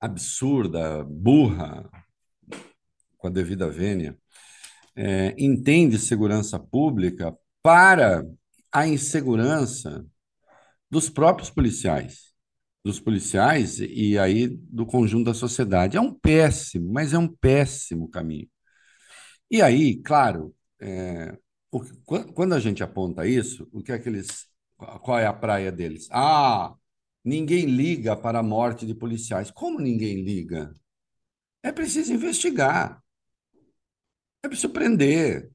[0.00, 1.88] absurda, burra,
[3.18, 4.16] com a devida vênia,
[4.96, 8.24] é, entende segurança pública para
[8.72, 10.04] a insegurança
[10.90, 12.32] dos próprios policiais,
[12.84, 15.96] dos policiais e aí do conjunto da sociedade.
[15.96, 18.48] É um péssimo, mas é um péssimo caminho.
[19.50, 21.36] E aí, claro, é,
[21.70, 21.80] o
[22.34, 26.08] quando a gente aponta isso, o que é que eles, qual é a praia deles?
[26.10, 26.74] Ah,
[27.24, 29.50] ninguém liga para a morte de policiais.
[29.50, 30.72] Como ninguém liga?
[31.62, 33.02] É preciso investigar,
[34.42, 35.50] é preciso prender.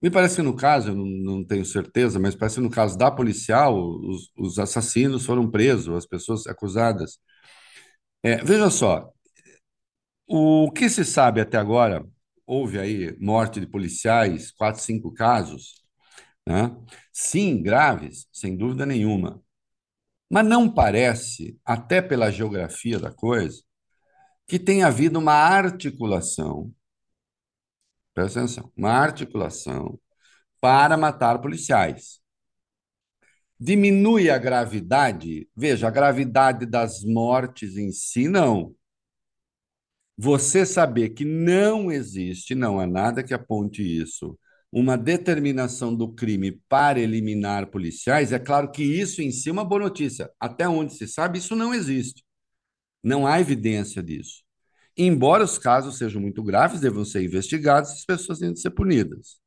[0.00, 3.10] Me parece que no caso, eu não, tenho certeza, mas parece que no caso da
[3.10, 7.18] policial, os, os assassinos foram presos, as pessoas acusadas.
[8.22, 9.12] É, veja só,
[10.26, 12.04] o que se sabe até agora,
[12.46, 15.82] houve aí morte de policiais, quatro, cinco casos,
[16.46, 16.76] né?
[17.12, 19.42] Sim, graves, sem dúvida nenhuma.
[20.30, 23.62] Mas não parece, até pela geografia da coisa,
[24.46, 26.72] que tenha havido uma articulação,
[28.14, 29.98] presta atenção, uma articulação
[30.60, 32.20] para matar policiais.
[33.60, 35.48] Diminui a gravidade?
[35.56, 38.74] Veja, a gravidade das mortes em si, não.
[40.16, 44.38] Você saber que não existe, não há nada que aponte isso,
[44.70, 49.64] uma determinação do crime para eliminar policiais, é claro que isso em si é uma
[49.64, 50.30] boa notícia.
[50.38, 52.22] Até onde se sabe, isso não existe.
[53.02, 54.42] Não há evidência disso.
[54.96, 59.40] Embora os casos sejam muito graves, devam ser investigados, as pessoas têm de ser punidas.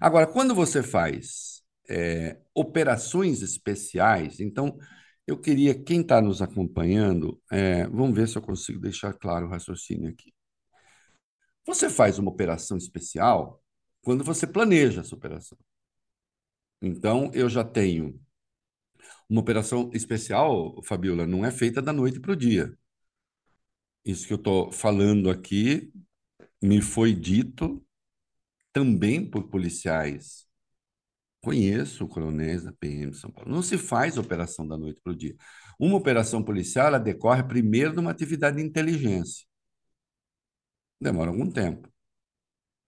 [0.00, 4.76] Agora, quando você faz é, operações especiais, então
[5.26, 9.50] eu queria, quem está nos acompanhando, é, vamos ver se eu consigo deixar claro o
[9.50, 10.34] raciocínio aqui.
[11.66, 13.63] Você faz uma operação especial
[14.04, 15.58] quando você planeja essa operação.
[16.80, 18.20] Então, eu já tenho
[19.28, 22.76] uma operação especial, Fabiola, não é feita da noite para o dia.
[24.04, 25.90] Isso que eu estou falando aqui
[26.62, 27.84] me foi dito
[28.72, 30.46] também por policiais.
[31.40, 33.50] Conheço coronéis da PM de São Paulo.
[33.50, 35.36] Não se faz operação da noite para o dia.
[35.78, 39.46] Uma operação policial ela decorre primeiro de uma atividade de inteligência.
[41.00, 41.88] Demora algum tempo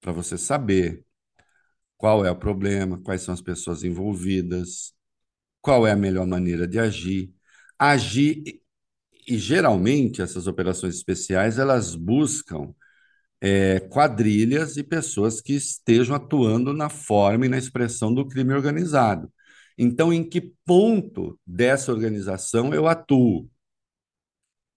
[0.00, 1.05] para você saber
[1.97, 4.94] qual é o problema, quais são as pessoas envolvidas,
[5.62, 7.32] qual é a melhor maneira de agir.
[7.78, 8.61] Agir
[9.28, 12.74] e geralmente essas operações especiais elas buscam
[13.40, 19.32] é, quadrilhas e pessoas que estejam atuando na forma e na expressão do crime organizado.
[19.78, 23.49] Então, em que ponto dessa organização eu atuo?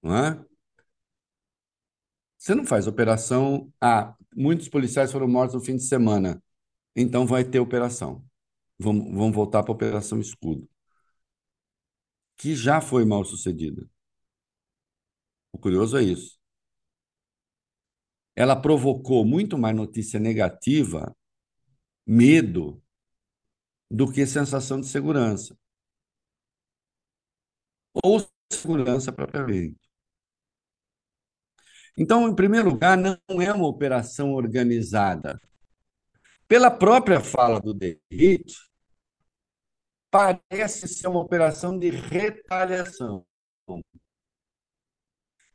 [0.01, 0.45] Não é?
[2.37, 3.71] Você não faz operação.
[3.81, 6.41] Ah, muitos policiais foram mortos no fim de semana.
[6.95, 8.23] Então vai ter operação.
[8.79, 10.67] Vamos, vamos voltar para a Operação Escudo,
[12.37, 13.87] que já foi mal sucedida.
[15.53, 16.39] O curioso é isso.
[18.35, 21.15] Ela provocou muito mais notícia negativa,
[22.07, 22.81] medo,
[23.89, 25.55] do que sensação de segurança.
[28.03, 28.17] Ou
[28.51, 29.79] segurança propriamente.
[31.97, 35.39] Então, em primeiro lugar, não é uma operação organizada.
[36.49, 38.55] Pela própria fala do Derrite,
[40.09, 43.23] parece ser uma operação de retaliação.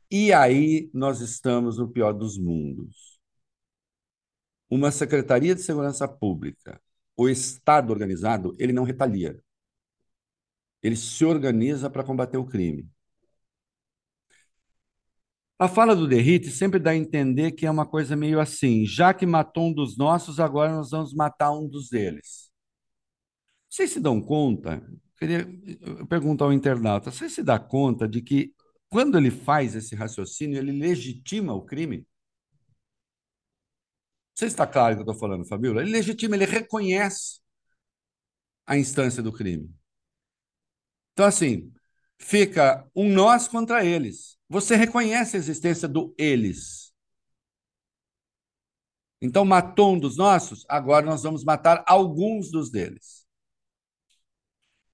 [0.09, 3.19] E aí nós estamos no pior dos mundos.
[4.69, 6.81] Uma Secretaria de Segurança Pública,
[7.17, 9.37] o Estado organizado, ele não retalia.
[10.81, 12.89] Ele se organiza para combater o crime.
[15.57, 19.13] A fala do Derrite sempre dá a entender que é uma coisa meio assim: já
[19.13, 22.51] que matou um dos nossos, agora nós vamos matar um dos deles.
[23.69, 24.85] Vocês se dão conta?
[25.17, 25.47] Queria
[26.09, 28.53] perguntar ao internauta: você se dá conta de que
[28.89, 32.05] quando ele faz esse raciocínio, ele legitima o crime?
[34.33, 35.81] Você está claro o que eu estou falando, Fabiola?
[35.81, 37.39] Ele legitima, ele reconhece
[38.65, 39.69] a instância do crime.
[41.13, 41.71] Então, assim,
[42.25, 44.35] fica um nós contra eles.
[44.49, 46.91] Você reconhece a existência do eles.
[49.21, 53.25] Então, matou um dos nossos, agora nós vamos matar alguns dos deles.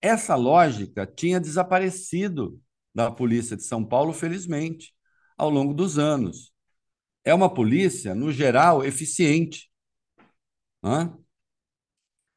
[0.01, 2.61] Essa lógica tinha desaparecido
[2.93, 4.93] da polícia de São Paulo, felizmente,
[5.37, 6.51] ao longo dos anos.
[7.23, 9.71] É uma polícia, no geral, eficiente.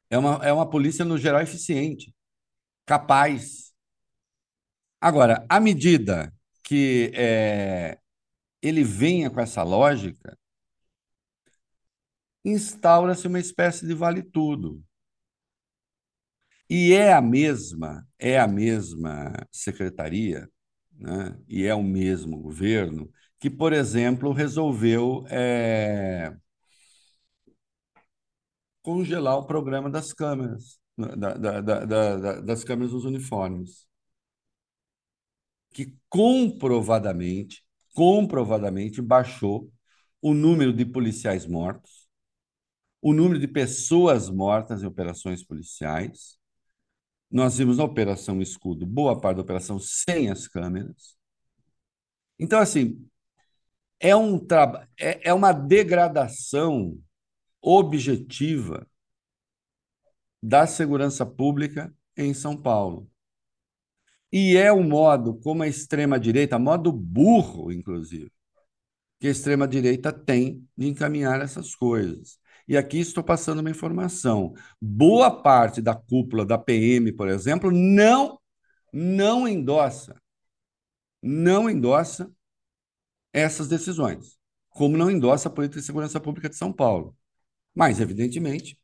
[0.09, 2.15] É uma, é uma polícia, no geral, eficiente,
[2.85, 3.64] capaz.
[5.05, 6.33] Agora, à medida
[6.63, 7.99] que é,
[8.59, 10.35] ele venha com essa lógica,
[12.43, 14.83] instaura-se uma espécie de vale-tudo.
[16.67, 20.49] E é a mesma, é a mesma secretaria,
[20.91, 21.37] né?
[21.47, 23.07] e é o mesmo governo
[23.39, 26.35] que, por exemplo, resolveu é,
[28.81, 33.85] congelar o programa das câmeras, da, da, da, das câmeras dos uniformes
[35.75, 37.61] que comprovadamente,
[37.93, 39.69] comprovadamente baixou
[40.21, 42.07] o número de policiais mortos,
[43.01, 46.37] o número de pessoas mortas em operações policiais.
[47.29, 51.17] Nós vimos na Operação Escudo boa parte da operação sem as câmeras.
[52.39, 53.05] Então, assim,
[53.99, 54.87] é, um tra...
[54.97, 56.97] é, é uma degradação
[57.61, 58.87] objetiva
[60.41, 63.11] da segurança pública em São Paulo.
[64.37, 68.29] E é o modo como a extrema-direita, modo burro, inclusive,
[69.19, 72.37] que a extrema-direita tem de encaminhar essas coisas.
[72.67, 74.53] E aqui estou passando uma informação.
[74.81, 78.39] Boa parte da cúpula da PM, por exemplo, não
[78.93, 80.15] não endossa
[81.21, 82.31] não endossa
[83.33, 84.37] essas decisões,
[84.69, 87.15] como não endossa a política de segurança pública de São Paulo.
[87.75, 88.79] Mas, evidentemente,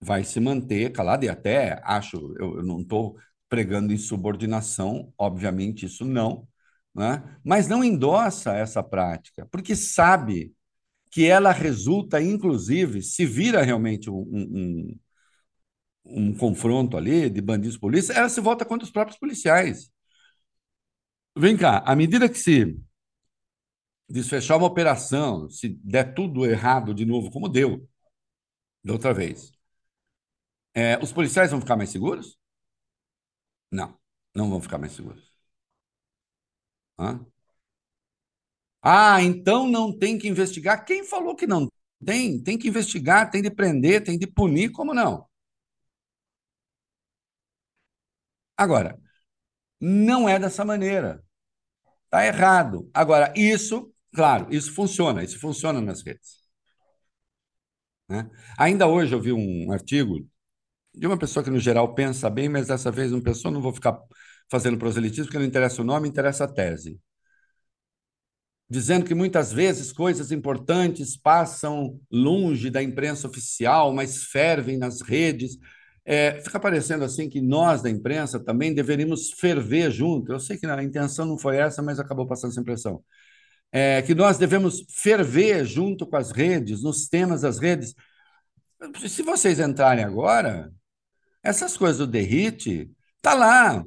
[0.00, 3.18] vai se manter calado e até acho, eu, eu não estou
[3.50, 6.48] pregando insubordinação, obviamente isso não,
[6.94, 7.38] né?
[7.44, 10.54] mas não endossa essa prática, porque sabe
[11.10, 14.98] que ela resulta, inclusive, se vira realmente um, um,
[16.04, 19.90] um confronto ali de bandidos polícia, ela se volta contra os próprios policiais.
[21.36, 22.76] Vem cá, à medida que se
[24.08, 27.88] desfechar uma operação, se der tudo errado de novo, como deu
[28.84, 29.52] da outra vez,
[30.74, 32.38] é, os policiais vão ficar mais seguros?
[33.70, 33.98] Não,
[34.34, 35.28] não vão ficar mais seguros.
[36.98, 37.26] Hã?
[38.82, 40.84] Ah, então não tem que investigar.
[40.84, 41.68] Quem falou que não
[42.04, 42.42] tem?
[42.42, 45.26] Tem que investigar, tem de prender, tem de punir, como não?
[48.56, 48.98] Agora,
[49.80, 51.24] não é dessa maneira.
[52.06, 52.90] Está errado.
[52.94, 56.40] Agora, isso, claro, isso funciona, isso funciona nas redes.
[58.08, 58.28] Né?
[58.58, 60.26] Ainda hoje eu vi um artigo
[60.94, 63.72] de uma pessoa que, no geral, pensa bem, mas dessa vez não pensou, não vou
[63.72, 63.98] ficar
[64.50, 67.00] fazendo proselitismo, porque não interessa o nome, interessa a tese.
[68.68, 75.58] Dizendo que muitas vezes coisas importantes passam longe da imprensa oficial, mas fervem nas redes.
[76.04, 80.32] É, fica parecendo assim que nós da imprensa também deveríamos ferver junto.
[80.32, 83.02] Eu sei que a intenção não foi essa, mas acabou passando essa impressão.
[83.72, 87.94] É, que nós devemos ferver junto com as redes, nos temas das redes.
[89.08, 90.72] Se vocês entrarem agora,
[91.42, 92.90] essas coisas do derrite,
[93.22, 93.84] tá lá.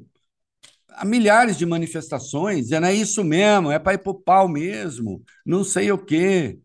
[0.90, 5.24] Há milhares de manifestações, não é isso mesmo, é para ir para o pau mesmo,
[5.46, 6.60] não sei o quê.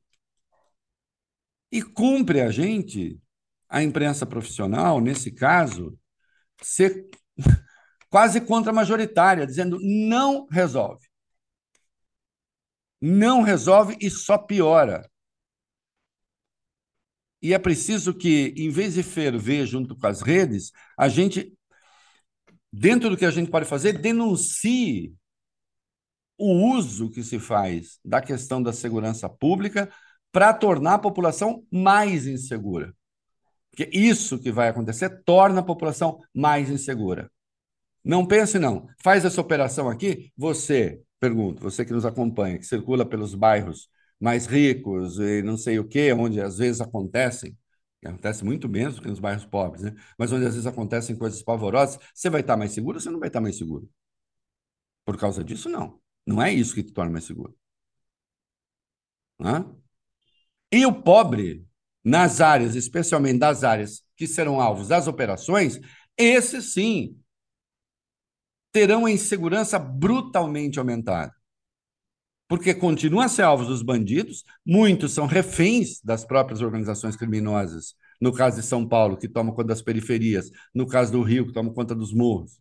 [1.72, 3.18] E cumpre a gente,
[3.68, 5.98] a imprensa profissional, nesse caso,
[6.62, 7.08] ser
[8.10, 11.06] quase contra-majoritária, dizendo não resolve.
[13.00, 15.08] Não resolve e só piora.
[17.40, 21.52] E é preciso que, em vez de ferver junto com as redes, a gente,
[22.72, 25.14] dentro do que a gente pode fazer, denuncie
[26.36, 29.90] o uso que se faz da questão da segurança pública
[30.32, 32.94] para tornar a população mais insegura.
[33.70, 37.30] Porque isso que vai acontecer torna a população mais insegura.
[38.04, 38.88] Não pense, não.
[39.02, 43.88] Faz essa operação aqui, você, pergunto, você que nos acompanha, que circula pelos bairros
[44.20, 47.56] mais ricos e não sei o quê, onde às vezes acontecem,
[48.04, 49.94] acontece muito menos que nos bairros pobres, né?
[50.18, 53.20] mas onde às vezes acontecem coisas pavorosas, você vai estar mais seguro ou você não
[53.20, 53.88] vai estar mais seguro?
[55.04, 56.00] Por causa disso, não.
[56.26, 57.56] Não é isso que te torna mais seguro.
[59.40, 59.64] Hã?
[60.72, 61.66] E o pobre,
[62.04, 65.80] nas áreas, especialmente das áreas que serão alvos das operações,
[66.16, 67.16] esses sim
[68.72, 71.32] terão a insegurança brutalmente aumentada
[72.48, 77.94] porque continuam a ser alvos dos bandidos, muitos são reféns das próprias organizações criminosas.
[78.20, 81.52] No caso de São Paulo, que toma conta das periferias, no caso do Rio, que
[81.52, 82.58] toma conta dos morros.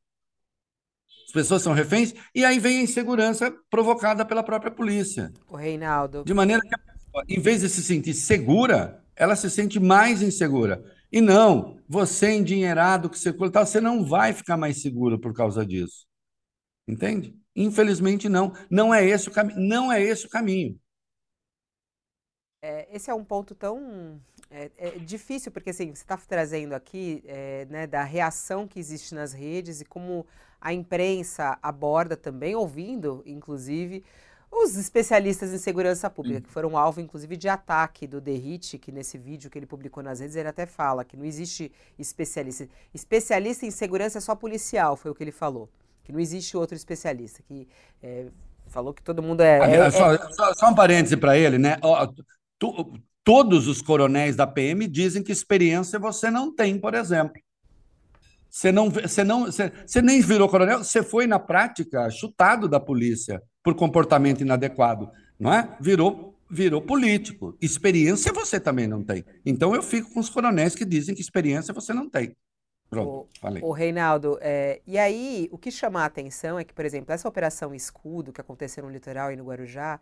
[1.25, 5.31] As pessoas são reféns e aí vem a insegurança provocada pela própria polícia.
[5.49, 6.23] O Reinaldo.
[6.23, 10.83] De maneira que, em vez de se sentir segura, ela se sente mais insegura.
[11.11, 16.05] E não, você endinheirado que circula, você não vai ficar mais seguro por causa disso.
[16.87, 17.35] Entende?
[17.57, 20.79] Infelizmente não, não é esse o caminho, não é esse o caminho.
[22.61, 27.23] É, esse é um ponto tão é, é difícil porque assim você está trazendo aqui
[27.25, 30.25] é, né, da reação que existe nas redes e como
[30.61, 34.03] a imprensa aborda também, ouvindo inclusive
[34.51, 39.17] os especialistas em segurança pública, que foram alvo, inclusive, de ataque do Derrite, que nesse
[39.17, 42.67] vídeo que ele publicou nas redes, ele até fala que não existe especialista.
[42.93, 45.69] Especialista em segurança é só policial, foi o que ele falou
[46.07, 47.67] que não existe outro especialista, que
[48.01, 48.27] é,
[48.67, 49.59] falou que todo mundo é.
[49.59, 51.75] é, é só, só, só, um parêntese para ele, né?
[52.57, 52.93] Tu,
[53.25, 57.33] todos os coronéis da PM dizem que experiência você não tem, por exemplo.
[58.49, 62.79] Você não, você não, você, você nem virou coronel, você foi na prática chutado da
[62.79, 65.75] polícia por comportamento inadequado, não é?
[65.81, 67.57] Virou, virou político.
[67.61, 69.25] Experiência você também não tem.
[69.45, 72.33] Então eu fico com os coronéis que dizem que experiência você não tem.
[72.89, 73.63] Pronto, o, falei.
[73.63, 77.27] O Reinaldo, é, e aí o que chama a atenção é que, por exemplo, essa
[77.27, 79.99] operação Escudo que aconteceu no litoral e no Guarujá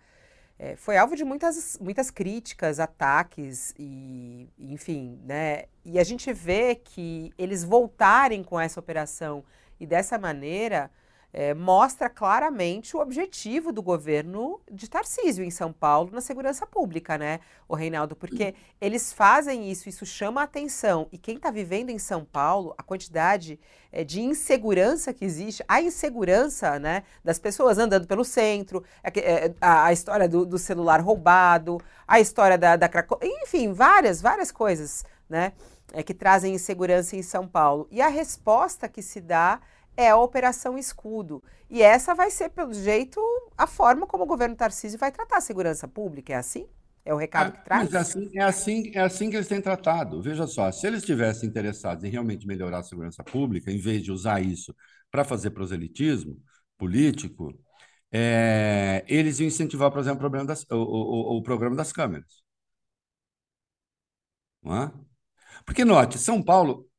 [0.57, 5.65] é, foi alvo de muitas, muitas críticas, ataques e, enfim, né?
[5.83, 9.43] E a gente vê que eles voltarem com essa operação
[9.79, 10.89] e dessa maneira
[11.37, 17.17] é, mostra claramente o objetivo do governo de Tarcísio em São Paulo na segurança pública,
[17.17, 18.15] né, o Reinaldo?
[18.15, 21.09] Porque eles fazem isso, isso chama a atenção.
[21.11, 23.59] E quem está vivendo em São Paulo, a quantidade
[23.91, 29.53] é, de insegurança que existe, a insegurança né, das pessoas andando pelo centro, é é,
[29.59, 33.19] a, a história do, do, celular roubado, a história da, da Craco...
[33.21, 35.51] enfim, várias, várias coisas, né?
[35.93, 37.87] é, que trazem insegurança em São Paulo.
[37.91, 39.59] E a resposta que se dá
[39.97, 41.43] é a Operação Escudo.
[41.69, 43.19] E essa vai ser, pelo jeito,
[43.57, 46.33] a forma como o governo Tarcísio vai tratar a segurança pública.
[46.33, 46.67] É assim?
[47.03, 47.93] É o recado que traz?
[47.93, 50.21] É assim, é, assim, é assim que eles têm tratado.
[50.21, 54.11] Veja só, se eles estivessem interessados em realmente melhorar a segurança pública, em vez de
[54.11, 54.75] usar isso
[55.11, 56.41] para fazer proselitismo
[56.77, 57.53] político,
[58.11, 62.43] é, eles iam incentivar, por exemplo, o, programa das, o, o, o programa das câmeras.
[64.63, 64.91] Não é?
[65.65, 66.89] Porque, note, São Paulo,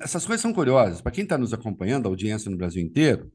[0.00, 1.00] essas coisas são curiosas.
[1.00, 3.32] Para quem está nos acompanhando, a audiência no Brasil inteiro,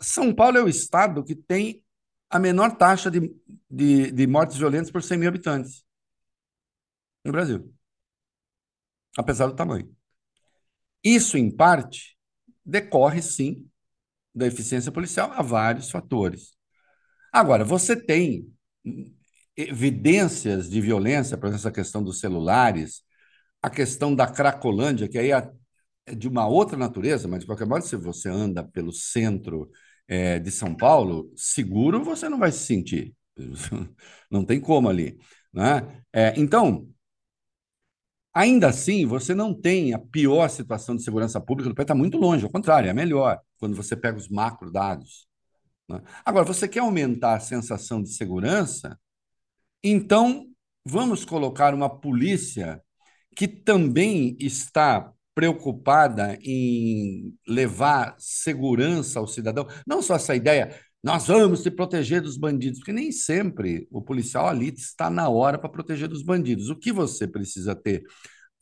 [0.00, 1.82] São Paulo é o estado que tem
[2.28, 3.34] a menor taxa de,
[3.70, 5.84] de, de mortes violentas por 100 mil habitantes
[7.24, 7.72] no Brasil,
[9.16, 9.94] apesar do tamanho.
[11.02, 12.16] Isso, em parte,
[12.64, 13.68] decorre, sim,
[14.34, 16.56] da eficiência policial a vários fatores.
[17.32, 18.52] Agora, você tem
[19.56, 23.02] evidências de violência, por exemplo, essa questão dos celulares,
[23.66, 27.84] a questão da Cracolândia, que aí é de uma outra natureza, mas de qualquer modo,
[27.84, 29.68] se você anda pelo centro
[30.06, 33.12] é, de São Paulo, seguro você não vai se sentir.
[34.30, 35.18] Não tem como ali.
[35.52, 36.02] Né?
[36.12, 36.88] É, então,
[38.32, 42.18] ainda assim, você não tem a pior situação de segurança pública do país, está muito
[42.18, 45.26] longe, ao contrário, é melhor quando você pega os macro dados.
[45.88, 46.00] Né?
[46.24, 48.98] Agora, você quer aumentar a sensação de segurança?
[49.82, 50.46] Então,
[50.84, 52.80] vamos colocar uma polícia
[53.36, 59.68] que também está preocupada em levar segurança ao cidadão.
[59.86, 64.48] Não só essa ideia, nós vamos te proteger dos bandidos, porque nem sempre o policial
[64.48, 66.70] ali está na hora para proteger dos bandidos.
[66.70, 68.02] O que você precisa ter?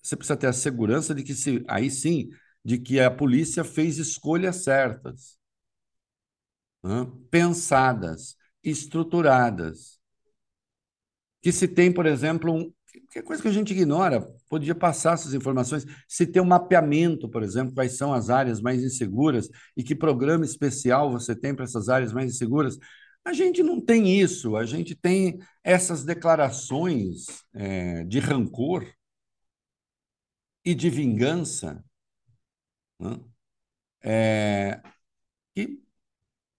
[0.03, 2.29] Você precisa ter a segurança de que, se, aí sim,
[2.64, 5.39] de que a polícia fez escolhas certas,
[6.83, 7.07] né?
[7.31, 10.01] pensadas, estruturadas.
[11.41, 12.72] Que se tem, por exemplo, um,
[13.11, 17.43] que coisa que a gente ignora, podia passar essas informações, se tem um mapeamento, por
[17.43, 21.89] exemplo, quais são as áreas mais inseguras e que programa especial você tem para essas
[21.89, 22.79] áreas mais inseguras.
[23.25, 28.87] A gente não tem isso, a gente tem essas declarações é, de rancor
[30.65, 31.85] e de vingança
[33.01, 33.21] né?
[34.03, 34.83] é,
[35.55, 35.83] que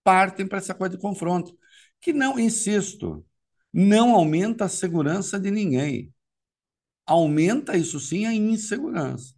[0.04, 1.58] partem para essa coisa de confronto,
[2.02, 3.26] que não, insisto,
[3.74, 6.15] não aumenta a segurança de ninguém
[7.06, 9.36] aumenta isso sim a insegurança.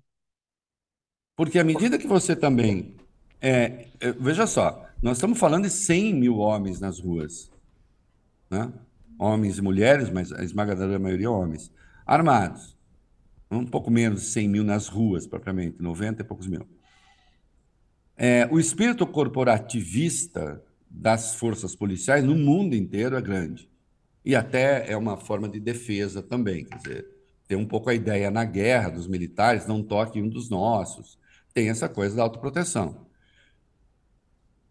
[1.36, 2.96] Porque à medida que você também.
[3.40, 7.52] É, é, veja só, nós estamos falando de 100 mil homens nas ruas.
[8.50, 8.74] Né?
[9.20, 11.72] Homens e mulheres, mas a esmagadora maioria homens.
[12.06, 12.76] Armados.
[13.52, 16.68] Um pouco menos de 100 mil nas ruas, propriamente, 90 e poucos mil.
[18.18, 23.70] É, o espírito corporativista das forças policiais no mundo inteiro é grande.
[24.26, 26.66] E até é uma forma de defesa também.
[26.66, 27.17] Quer dizer,
[27.48, 31.18] tem um pouco a ideia na guerra dos militares, não toque um dos nossos.
[31.54, 33.08] Tem essa coisa da autoproteção.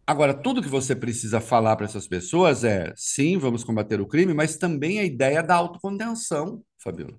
[0.07, 4.33] Agora, tudo que você precisa falar para essas pessoas é, sim, vamos combater o crime,
[4.33, 7.19] mas também a ideia da autocontenção, Fabiola.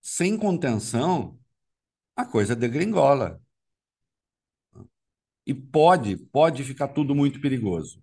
[0.00, 1.38] Sem contenção,
[2.16, 3.40] a coisa degringola.
[5.46, 8.00] E pode, pode ficar tudo muito perigoso.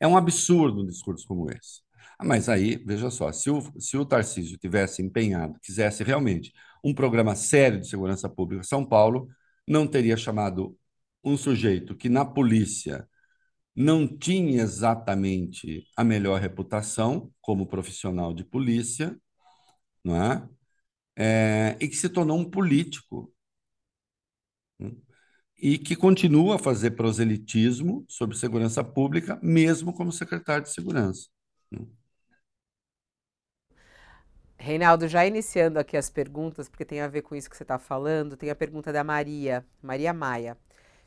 [0.00, 1.82] É um absurdo um discurso como esse.
[2.24, 6.52] Mas aí, veja só, se o, se o Tarcísio tivesse empenhado, quisesse realmente
[6.84, 9.28] um programa sério de segurança pública, São Paulo
[9.66, 10.76] não teria chamado
[11.24, 13.08] um sujeito que na polícia
[13.74, 19.16] não tinha exatamente a melhor reputação como profissional de polícia,
[20.04, 20.48] não é?
[21.16, 23.32] é e que se tornou um político
[24.78, 24.92] né?
[25.56, 31.28] e que continua a fazer proselitismo sobre segurança pública, mesmo como secretário de segurança.
[31.70, 31.86] Né?
[34.62, 37.80] Reinaldo, já iniciando aqui as perguntas, porque tem a ver com isso que você está
[37.80, 40.56] falando, tem a pergunta da Maria, Maria Maia.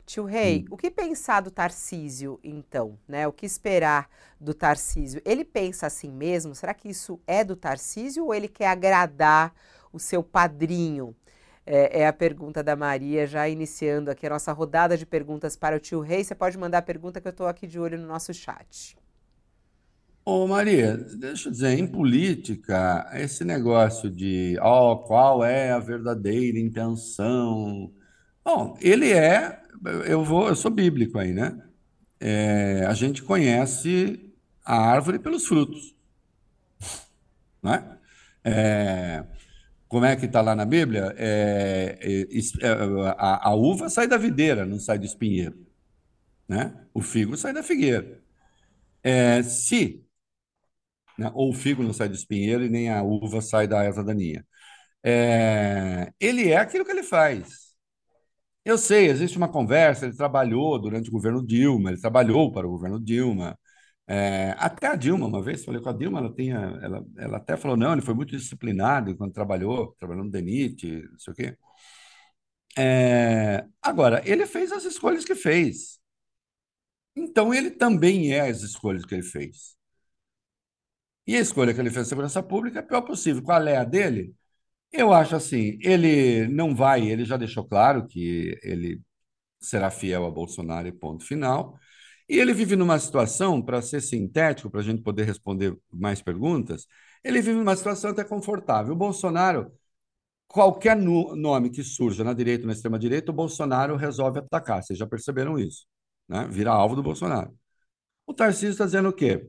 [0.04, 0.74] Tio Rei, hum.
[0.74, 2.98] o que pensar do Tarcísio, então?
[3.08, 3.26] Né?
[3.26, 5.22] O que esperar do Tarcísio?
[5.24, 6.54] Ele pensa assim mesmo?
[6.54, 9.54] Será que isso é do Tarcísio ou ele quer agradar
[9.90, 11.16] o seu padrinho?
[11.64, 15.76] É, é a pergunta da Maria, já iniciando aqui a nossa rodada de perguntas para
[15.76, 16.22] o tio Rei.
[16.22, 18.95] Você pode mandar a pergunta que eu estou aqui de olho no nosso chat.
[20.28, 26.58] Ô Maria, deixa eu dizer, em política, esse negócio de oh, qual é a verdadeira
[26.58, 27.92] intenção.
[28.44, 29.62] Bom, ele é,
[30.06, 31.62] eu vou, eu sou bíblico aí, né?
[32.20, 35.94] É, a gente conhece a árvore pelos frutos,
[37.62, 37.98] né?
[38.44, 39.24] É,
[39.88, 41.14] como é que está lá na Bíblia?
[41.18, 42.22] É, é,
[42.66, 42.70] é,
[43.18, 45.66] a, a uva sai da videira, não sai do espinheiro,
[46.48, 46.74] né?
[46.94, 48.22] O figo sai da figueira.
[49.02, 50.05] É, se
[51.18, 51.30] né?
[51.34, 54.46] ou o figo não sai do espinheiro e nem a uva sai da erva daninha.
[55.04, 57.66] É, ele é aquilo que ele faz.
[58.64, 62.70] Eu sei, existe uma conversa, ele trabalhou durante o governo Dilma, ele trabalhou para o
[62.70, 63.56] governo Dilma.
[64.08, 67.56] É, até a Dilma, uma vez, falei com a Dilma, ela, tinha, ela, ela até
[67.56, 71.56] falou, não, ele foi muito disciplinado enquanto trabalhou, trabalhou no DENIT, não sei o quê.
[72.78, 75.98] É, agora, ele fez as escolhas que fez.
[77.16, 79.76] Então, ele também é as escolhas que ele fez.
[81.26, 83.42] E a escolha que ele fez na segurança pública é a pior possível.
[83.42, 84.34] Qual é a dele?
[84.92, 89.02] Eu acho assim, ele não vai, ele já deixou claro que ele
[89.60, 91.78] será fiel a Bolsonaro e ponto final.
[92.28, 96.86] E ele vive numa situação, para ser sintético, para a gente poder responder mais perguntas,
[97.22, 98.94] ele vive numa situação até confortável.
[98.94, 99.72] O Bolsonaro,
[100.48, 104.82] qualquer no, nome que surja na direita ou na extrema-direita, o Bolsonaro resolve atacar.
[104.82, 105.86] Vocês já perceberam isso,
[106.28, 106.48] né?
[106.50, 107.56] Vira alvo do Bolsonaro.
[108.26, 109.48] O Tarcísio está dizendo o quê?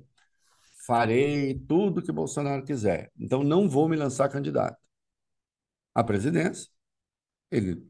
[0.88, 3.12] Farei tudo que Bolsonaro quiser.
[3.20, 4.78] Então não vou me lançar candidato
[5.94, 6.70] à presidência.
[7.52, 7.86] Ele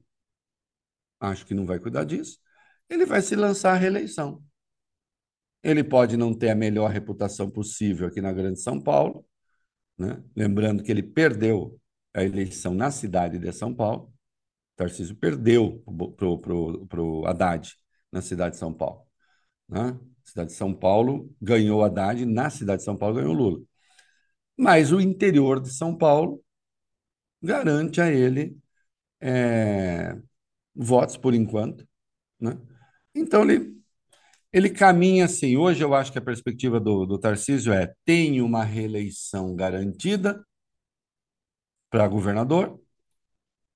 [1.19, 2.39] acho que não vai cuidar disso.
[2.89, 4.43] Ele vai se lançar à reeleição.
[5.61, 9.23] Ele pode não ter a melhor reputação possível aqui na Grande São Paulo,
[9.97, 10.23] né?
[10.35, 11.79] lembrando que ele perdeu
[12.15, 14.11] a eleição na cidade de São Paulo.
[14.75, 15.83] Tarcísio perdeu
[16.15, 17.75] para o Haddad
[18.11, 19.05] na cidade de São Paulo.
[19.69, 19.99] Né?
[20.29, 23.61] Cidade de São Paulo ganhou Haddad, na cidade de São Paulo ganhou Lula.
[24.57, 26.43] Mas o interior de São Paulo
[27.41, 28.57] garante a ele
[29.21, 30.15] é,
[30.75, 31.87] votos por enquanto.
[32.39, 32.57] Né?
[33.15, 33.77] Então ele
[34.51, 35.57] ele caminha assim.
[35.57, 40.43] Hoje eu acho que a perspectiva do, do Tarcísio é: tem uma reeleição garantida
[41.89, 42.79] para governador.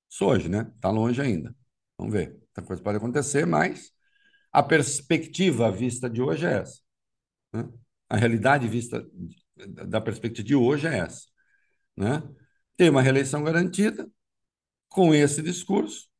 [0.09, 0.71] Isso hoje, né?
[0.75, 1.55] Está longe ainda.
[1.97, 2.31] Vamos ver.
[2.31, 3.91] Muita coisa pode acontecer, mas
[4.51, 6.79] a perspectiva vista de hoje é essa.
[7.53, 7.69] Né?
[8.09, 9.05] A realidade vista
[9.87, 11.27] da perspectiva de hoje é essa.
[11.95, 12.21] Né?
[12.77, 14.09] Tem uma reeleição garantida
[14.89, 16.11] com esse discurso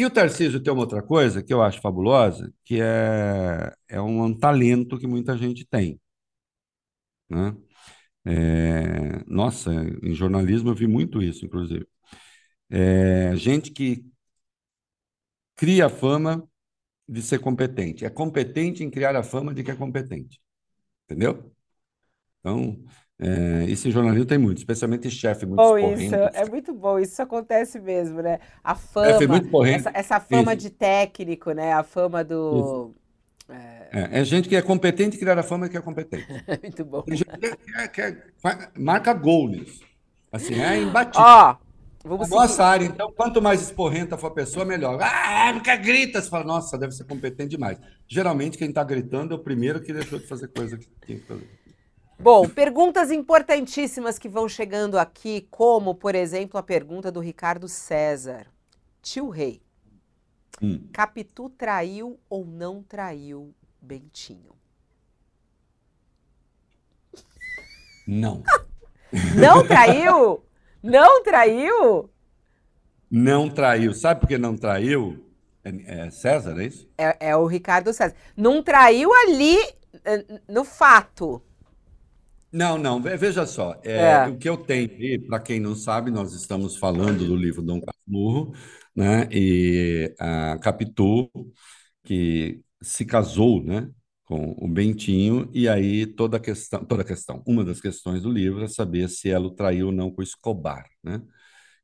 [0.00, 4.32] e o Tarcísio tem uma outra coisa que eu acho fabulosa, que é, é um
[4.34, 6.00] talento que muita gente tem.
[7.28, 7.56] Né?
[8.24, 9.70] É, nossa,
[10.02, 11.86] em jornalismo eu vi muito isso, inclusive.
[12.70, 14.04] É, gente que
[15.56, 16.48] cria fama
[17.10, 18.04] de ser competente.
[18.04, 20.40] É competente em criar a fama de que é competente.
[21.04, 21.50] Entendeu?
[22.38, 22.78] Então,
[23.18, 27.20] é, isso em jornalismo tem muito, especialmente chefe muito bom isso, é muito bom, isso
[27.20, 28.38] acontece mesmo, né?
[28.64, 30.62] A fama, muito essa, essa fama isso.
[30.62, 31.72] de técnico, né?
[31.72, 32.94] A fama do...
[33.92, 36.24] É, é, gente que é competente criar a fama que é competente.
[36.62, 37.02] muito bom.
[37.02, 38.16] Tem gente que, é, que, é,
[38.78, 39.82] marca gol nisso.
[40.30, 41.26] Assim, é imbatível.
[41.26, 41.56] Ó,
[42.04, 44.98] vamos Nossa área, então, quanto mais esporrenta for a pessoa, melhor.
[45.02, 46.20] Ah, nunca grita.
[46.20, 47.78] Você fala, nossa, deve ser competente demais.
[48.08, 51.26] Geralmente, quem está gritando é o primeiro que deixou de fazer coisa que tinha que
[51.26, 51.60] fazer.
[52.18, 58.46] Bom, perguntas importantíssimas que vão chegando aqui, como, por exemplo, a pergunta do Ricardo César.
[59.00, 59.62] Tio Rei,
[60.60, 60.86] hum.
[60.92, 64.54] Capitu traiu ou não traiu Bentinho?
[68.06, 68.42] Não.
[69.34, 70.44] não traiu?
[70.82, 72.10] Não traiu?
[73.10, 73.92] Não traiu.
[73.92, 75.24] Sabe por que não traiu?
[75.64, 76.88] É, é César, é isso?
[76.96, 78.14] É, é o Ricardo César.
[78.36, 79.56] Não traiu ali
[80.04, 81.42] eh, no fato.
[82.52, 83.78] Não, não, veja só.
[83.84, 84.26] É, é.
[84.28, 84.88] O que eu tenho,
[85.26, 88.52] para quem não sabe, nós estamos falando do livro Dom Casmurro,
[88.94, 89.28] né?
[89.30, 91.30] E a Capitu,
[92.02, 93.88] que se casou, né?
[94.30, 98.30] Com o Bentinho, e aí toda a questão, toda a questão, uma das questões do
[98.30, 101.20] livro é saber se ela o traiu ou não com o Escobar, né?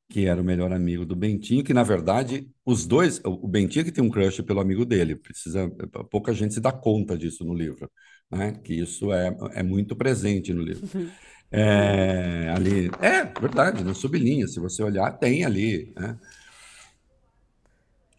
[0.09, 3.92] Que era o melhor amigo do Bentinho, que na verdade os dois, o Bentinho que
[3.92, 5.68] tem um crush pelo amigo dele, precisa,
[6.11, 7.90] pouca gente se dá conta disso no livro
[8.30, 8.53] né?
[8.64, 10.88] que isso é, é muito presente no livro.
[10.94, 11.11] Uhum.
[11.51, 15.92] É, ali, é verdade, na sublinha, se você olhar, tem ali.
[15.97, 16.18] Né?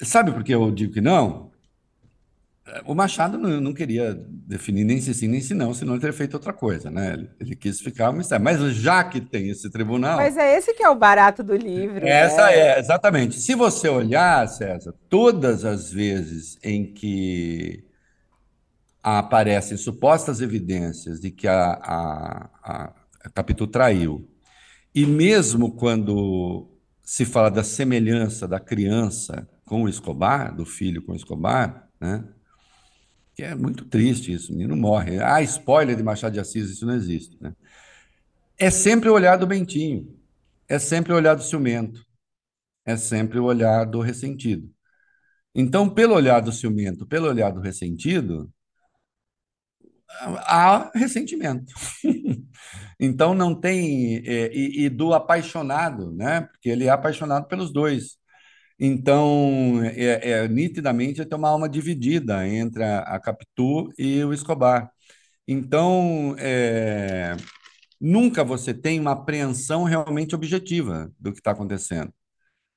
[0.01, 1.51] Sabe por que eu digo que não?
[2.85, 6.13] O Machado não, não, queria definir nem se sim nem se não, senão ele teria
[6.13, 7.13] feito outra coisa, né?
[7.13, 8.43] Ele, ele quis ficar um mistério.
[8.43, 10.17] Mas já que tem esse tribunal.
[10.17, 12.05] Mas é esse que é o barato do livro.
[12.05, 12.57] Essa né?
[12.57, 13.39] é, exatamente.
[13.39, 17.85] Se você olhar, César, todas as vezes em que
[19.01, 22.49] aparecem supostas evidências de que a, a,
[23.23, 24.27] a Capitu traiu,
[24.93, 26.67] e mesmo quando
[27.01, 32.23] se fala da semelhança da criança com o Escobar, do filho com o Escobar, né?
[33.37, 35.19] Que é muito triste isso, o menino morre.
[35.19, 37.37] Ah, spoiler de Machado de Assis, isso não existe.
[37.39, 37.55] Né?
[38.57, 40.19] É sempre o olhar do Bentinho,
[40.67, 42.03] é sempre o olhar do ciumento,
[42.83, 44.67] é sempre o olhar do ressentido.
[45.53, 48.51] Então, pelo olhar do ciumento, pelo olhar do ressentido,
[50.09, 51.71] há ressentimento.
[52.99, 56.41] então não tem é, e, e, do apaixonado, né?
[56.41, 58.17] Porque ele é apaixonado pelos dois.
[58.79, 64.91] Então é, é nitidamente tem uma alma dividida entre a, a Capitu e o Escobar.
[65.47, 67.35] Então é,
[67.99, 72.13] nunca você tem uma apreensão realmente objetiva do que está acontecendo,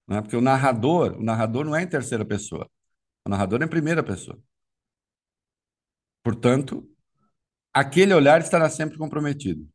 [0.09, 0.22] né?
[0.22, 2.68] Porque o narrador, o narrador não é em terceira pessoa,
[3.26, 4.38] o narrador é em primeira pessoa.
[6.22, 6.88] Portanto,
[7.74, 9.68] aquele olhar estará sempre comprometido.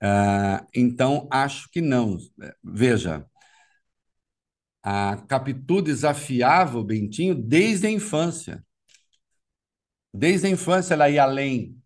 [0.00, 2.18] Ah, então, acho que não.
[2.62, 3.26] Veja,
[4.82, 8.64] a Capitu desafiava o Bentinho desde a infância.
[10.12, 11.76] Desde a infância ela ia além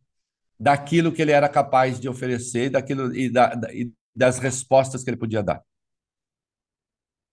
[0.59, 5.17] daquilo que ele era capaz de oferecer daquilo, e, da, e das respostas que ele
[5.17, 5.63] podia dar.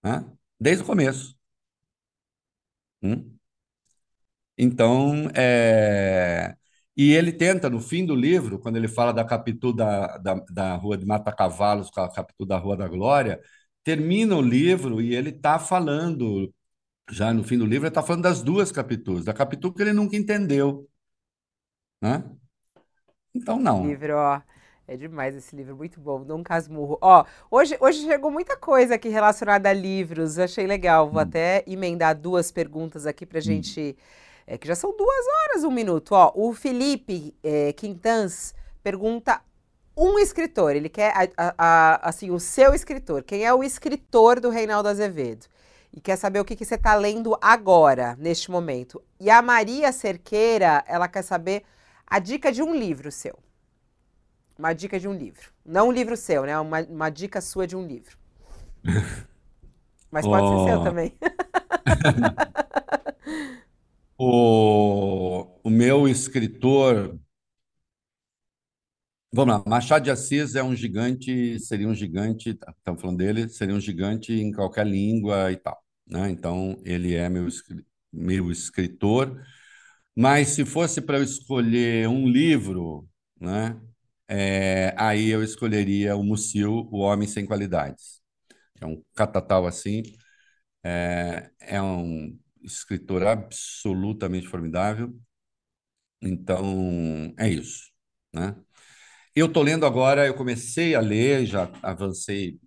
[0.03, 0.25] Né?
[0.59, 1.37] Desde o começo.
[3.01, 3.37] Hum?
[4.57, 6.55] Então, é...
[6.97, 10.75] e ele tenta, no fim do livro, quando ele fala da Capitu da, da, da
[10.75, 13.39] Rua de Mata Cavalos com a Capitu da Rua da Glória,
[13.83, 16.51] termina o livro e ele está falando,
[17.11, 19.93] já no fim do livro, ele está falando das duas Capitus, da Capitu que ele
[19.93, 20.89] nunca entendeu.
[22.01, 22.23] Né?
[23.33, 23.85] Então, não.
[23.85, 24.41] Livro, ó.
[24.87, 26.23] É demais esse livro, muito bom.
[26.23, 26.97] Dom Casmurro.
[27.01, 31.09] Ó, hoje, hoje chegou muita coisa aqui relacionada a livros, achei legal.
[31.09, 31.23] Vou hum.
[31.23, 33.41] até emendar duas perguntas aqui pra hum.
[33.41, 33.97] gente
[34.47, 36.13] é, que já são duas horas, um minuto.
[36.13, 39.41] Ó, o Felipe é, Quintans pergunta
[39.95, 43.23] um escritor, ele quer a, a, a, assim o seu escritor.
[43.23, 45.47] Quem é o escritor do Reinaldo Azevedo?
[45.91, 49.01] E quer saber o que, que você está lendo agora, neste momento.
[49.19, 51.63] E a Maria Cerqueira, ela quer saber
[52.05, 53.37] a dica de um livro seu.
[54.57, 55.51] Uma dica de um livro.
[55.65, 56.57] Não um livro seu, né?
[56.59, 58.17] Uma, uma dica sua de um livro.
[60.11, 60.59] Mas pode oh.
[60.59, 61.13] ser seu também.
[64.17, 67.19] O, o meu escritor.
[69.31, 73.49] Vamos lá, Machado de Assis é um gigante, seria um gigante, estamos tá, falando dele,
[73.49, 75.77] seria um gigante em qualquer língua e tal.
[76.07, 76.29] Né?
[76.31, 77.47] Então, ele é meu,
[78.11, 79.41] meu escritor.
[80.15, 83.07] Mas se fosse para eu escolher um livro,
[83.39, 83.79] né?
[84.27, 88.21] É, aí eu escolheria o Musil, O Homem Sem Qualidades.
[88.81, 90.03] É um catatal assim.
[90.83, 95.13] É, é um escritor absolutamente formidável.
[96.21, 97.91] Então, é isso,
[98.33, 98.55] né?
[99.35, 102.59] Eu estou lendo agora, eu comecei a ler, já avancei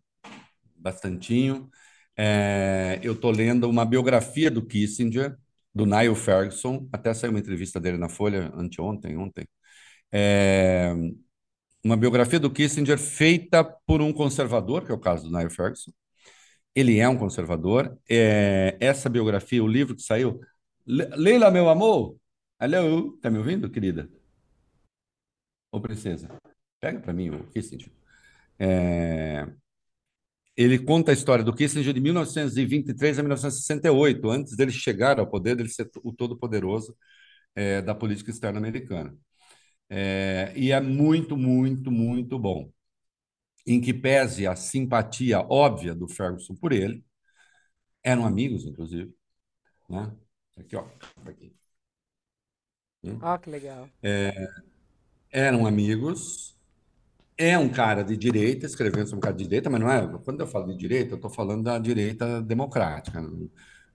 [0.76, 1.68] bastantinho.
[2.16, 5.36] É, eu estou lendo uma biografia do Kissinger,
[5.74, 9.48] do Niall Ferguson, até saiu uma entrevista dele na Folha anteontem, ontem.
[10.12, 10.92] É,
[11.84, 15.92] uma biografia do Kissinger feita por um conservador, que é o caso do Niall Ferguson,
[16.74, 17.98] ele é um conservador.
[18.08, 20.40] É, essa biografia, o livro que saiu.
[20.86, 22.16] Leila, meu amor!
[22.58, 24.08] Alô, tá me ouvindo, querida?
[25.72, 26.28] Ô, princesa,
[26.80, 27.90] pega para mim o Kissinger.
[28.58, 29.46] É,
[30.56, 35.56] ele conta a história do Kissinger de 1923 a 1968, antes dele chegar ao poder,
[35.56, 36.96] dele ser o todo-poderoso
[37.54, 39.16] é, da política externa americana.
[39.88, 42.70] É, e é muito, muito, muito bom
[43.66, 47.04] em que pese a simpatia óbvia do Ferguson por ele,
[48.02, 49.14] eram amigos, inclusive.
[49.88, 50.10] Né?
[50.58, 50.84] Aqui, ó.
[51.24, 51.52] Aqui.
[53.22, 53.88] Ó, oh, que legal.
[54.02, 54.48] É,
[55.30, 56.56] eram amigos.
[57.36, 60.06] É um cara de direita, escrevendo sobre um cara de direita, mas não é.
[60.24, 63.22] Quando eu falo de direita, eu estou falando da direita democrática.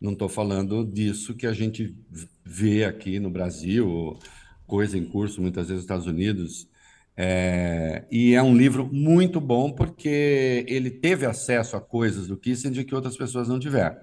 [0.02, 1.96] Não estou falando disso que a gente
[2.44, 4.18] vê aqui no Brasil,
[4.66, 6.68] coisa em curso muitas vezes nos Estados Unidos,
[7.16, 12.86] é, e é um livro muito bom porque ele teve acesso a coisas do Kissinger
[12.86, 13.98] que outras pessoas não tiveram,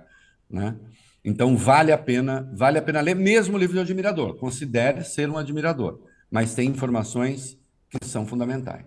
[0.48, 0.76] né?
[1.24, 4.36] Então vale a pena, vale a pena ler mesmo o livro de admirador.
[4.36, 6.00] Considere ser um admirador,
[6.30, 7.56] mas tem informações
[7.88, 8.86] que são fundamentais,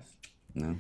[0.54, 0.76] né?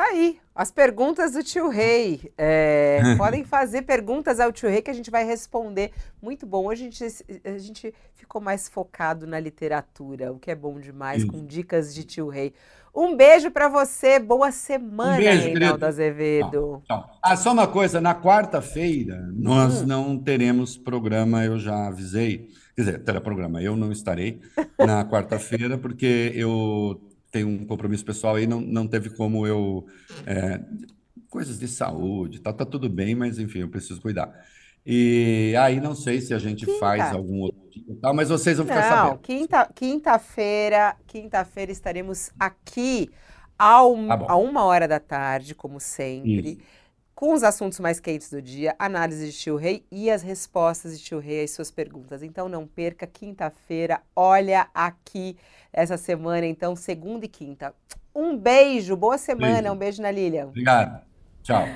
[0.00, 2.32] Tá aí, as perguntas do tio Rei.
[2.38, 5.92] É, podem fazer perguntas ao tio Rei que a gente vai responder.
[6.22, 6.64] Muito bom.
[6.64, 7.04] Hoje a gente,
[7.44, 12.04] a gente ficou mais focado na literatura, o que é bom demais, com dicas de
[12.04, 12.54] tio Rei.
[12.94, 15.86] Um beijo para você, boa semana, um beijo, Reinaldo querido.
[15.86, 16.82] Azevedo.
[17.22, 19.86] Ah, só uma coisa, na quarta-feira nós hum.
[19.86, 22.48] não teremos programa, eu já avisei.
[22.74, 24.40] Quer dizer, terá programa, eu não estarei
[24.78, 29.86] na quarta-feira, porque eu tem um compromisso pessoal aí, não, não teve como eu.
[30.26, 30.60] É,
[31.28, 34.32] coisas de saúde, tá, tá tudo bem, mas enfim, eu preciso cuidar.
[34.84, 36.78] E aí não sei se a gente quinta.
[36.78, 39.18] faz algum outro tipo, tal, mas vocês vão ficar não, sabendo.
[39.20, 43.10] Quinta, quinta-feira, quinta-feira estaremos aqui
[43.58, 46.52] ao, tá a uma hora da tarde, como sempre.
[46.52, 46.80] Isso
[47.20, 51.04] com os assuntos mais quentes do dia, análise de Tio Rei e as respostas de
[51.04, 52.22] Tio Rei às suas perguntas.
[52.22, 55.36] Então não perca, quinta-feira, olha aqui
[55.70, 57.74] essa semana, então, segunda e quinta.
[58.14, 59.74] Um beijo, boa semana, beijo.
[59.74, 60.46] um beijo na Lilian.
[60.46, 61.04] Obrigado.
[61.42, 61.68] Tchau.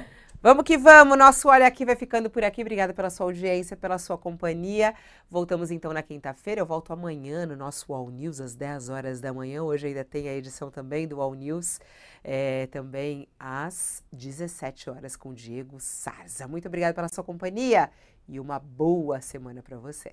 [0.44, 2.60] Vamos que vamos, nosso Olha Aqui vai ficando por aqui.
[2.60, 4.94] Obrigada pela sua audiência, pela sua companhia.
[5.30, 6.60] Voltamos então na quinta-feira.
[6.60, 9.62] Eu volto amanhã no nosso All News, às 10 horas da manhã.
[9.62, 11.80] Hoje ainda tem a edição também do All News,
[12.22, 16.46] é, também às 17 horas com Diego Sarza.
[16.46, 17.90] Muito obrigada pela sua companhia
[18.28, 20.12] e uma boa semana para você.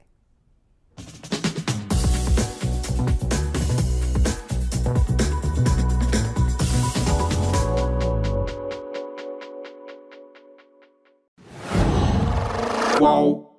[13.01, 13.50] Qual?